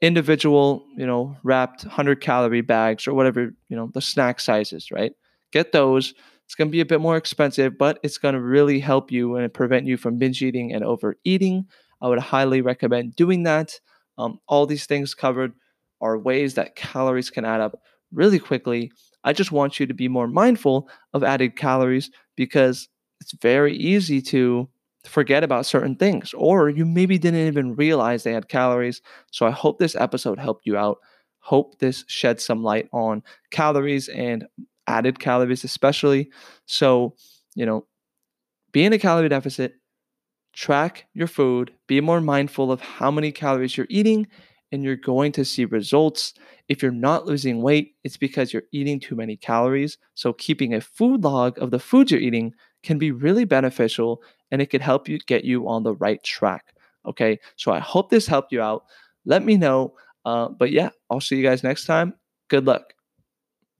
individual 0.00 0.86
you 0.96 1.06
know 1.06 1.36
wrapped 1.42 1.84
100 1.84 2.20
calorie 2.20 2.60
bags 2.60 3.06
or 3.06 3.14
whatever 3.14 3.52
you 3.68 3.76
know 3.76 3.90
the 3.94 4.00
snack 4.00 4.40
sizes 4.40 4.90
right 4.90 5.12
get 5.52 5.72
those 5.72 6.14
it's 6.48 6.54
going 6.54 6.68
to 6.68 6.72
be 6.72 6.80
a 6.80 6.86
bit 6.86 7.00
more 7.00 7.16
expensive 7.16 7.76
but 7.78 8.00
it's 8.02 8.18
going 8.18 8.34
to 8.34 8.40
really 8.40 8.80
help 8.80 9.12
you 9.12 9.36
and 9.36 9.52
prevent 9.52 9.86
you 9.86 9.96
from 9.96 10.18
binge 10.18 10.42
eating 10.42 10.72
and 10.72 10.82
overeating 10.82 11.66
i 12.00 12.08
would 12.08 12.18
highly 12.18 12.60
recommend 12.60 13.14
doing 13.14 13.42
that 13.44 13.78
um, 14.18 14.40
all 14.48 14.66
these 14.66 14.86
things 14.86 15.14
covered 15.14 15.52
are 16.00 16.18
ways 16.18 16.54
that 16.54 16.76
calories 16.76 17.30
can 17.30 17.44
add 17.44 17.60
up 17.60 17.80
really 18.12 18.38
quickly, 18.38 18.92
I 19.24 19.32
just 19.32 19.52
want 19.52 19.78
you 19.78 19.86
to 19.86 19.94
be 19.94 20.08
more 20.08 20.26
mindful 20.26 20.88
of 21.12 21.24
added 21.24 21.56
calories 21.56 22.10
because 22.36 22.88
it's 23.20 23.32
very 23.32 23.76
easy 23.76 24.22
to 24.22 24.68
forget 25.04 25.44
about 25.44 25.66
certain 25.66 25.96
things, 25.96 26.32
or 26.34 26.68
you 26.68 26.84
maybe 26.84 27.18
didn't 27.18 27.46
even 27.46 27.74
realize 27.76 28.22
they 28.22 28.32
had 28.32 28.48
calories. 28.48 29.00
So 29.30 29.46
I 29.46 29.50
hope 29.50 29.78
this 29.78 29.96
episode 29.96 30.38
helped 30.38 30.66
you 30.66 30.76
out. 30.76 30.98
Hope 31.40 31.78
this 31.78 32.04
shed 32.08 32.40
some 32.40 32.62
light 32.62 32.88
on 32.92 33.22
calories 33.50 34.08
and 34.08 34.46
added 34.88 35.20
calories, 35.20 35.64
especially. 35.64 36.30
So, 36.66 37.14
you 37.56 37.66
know, 37.66 37.86
be 38.72 38.84
in 38.84 38.92
a 38.92 38.98
calorie 38.98 39.28
deficit, 39.28 39.74
track 40.52 41.06
your 41.14 41.26
food, 41.26 41.72
be 41.86 42.00
more 42.00 42.20
mindful 42.20 42.72
of 42.72 42.80
how 42.80 43.10
many 43.10 43.32
calories 43.32 43.76
you're 43.76 43.86
eating, 43.90 44.26
and 44.72 44.84
you're 44.84 44.96
going 44.96 45.32
to 45.32 45.44
see 45.44 45.64
results. 45.64 46.34
If 46.68 46.82
you're 46.82 46.92
not 46.92 47.26
losing 47.26 47.62
weight, 47.62 47.94
it's 48.04 48.16
because 48.16 48.52
you're 48.52 48.64
eating 48.72 49.00
too 49.00 49.16
many 49.16 49.36
calories. 49.36 49.98
So, 50.14 50.32
keeping 50.32 50.74
a 50.74 50.80
food 50.80 51.24
log 51.24 51.58
of 51.58 51.70
the 51.70 51.78
foods 51.78 52.10
you're 52.12 52.20
eating 52.20 52.54
can 52.82 52.98
be 52.98 53.10
really 53.10 53.44
beneficial 53.44 54.22
and 54.50 54.62
it 54.62 54.66
could 54.66 54.82
help 54.82 55.08
you 55.08 55.18
get 55.26 55.44
you 55.44 55.68
on 55.68 55.82
the 55.82 55.94
right 55.94 56.22
track. 56.22 56.74
Okay, 57.06 57.38
so 57.56 57.72
I 57.72 57.78
hope 57.78 58.10
this 58.10 58.26
helped 58.26 58.52
you 58.52 58.60
out. 58.62 58.84
Let 59.24 59.44
me 59.44 59.56
know. 59.56 59.94
Uh, 60.24 60.48
but 60.48 60.70
yeah, 60.72 60.90
I'll 61.10 61.20
see 61.20 61.36
you 61.36 61.42
guys 61.42 61.62
next 61.62 61.86
time. 61.86 62.14
Good 62.48 62.66
luck. 62.66 62.97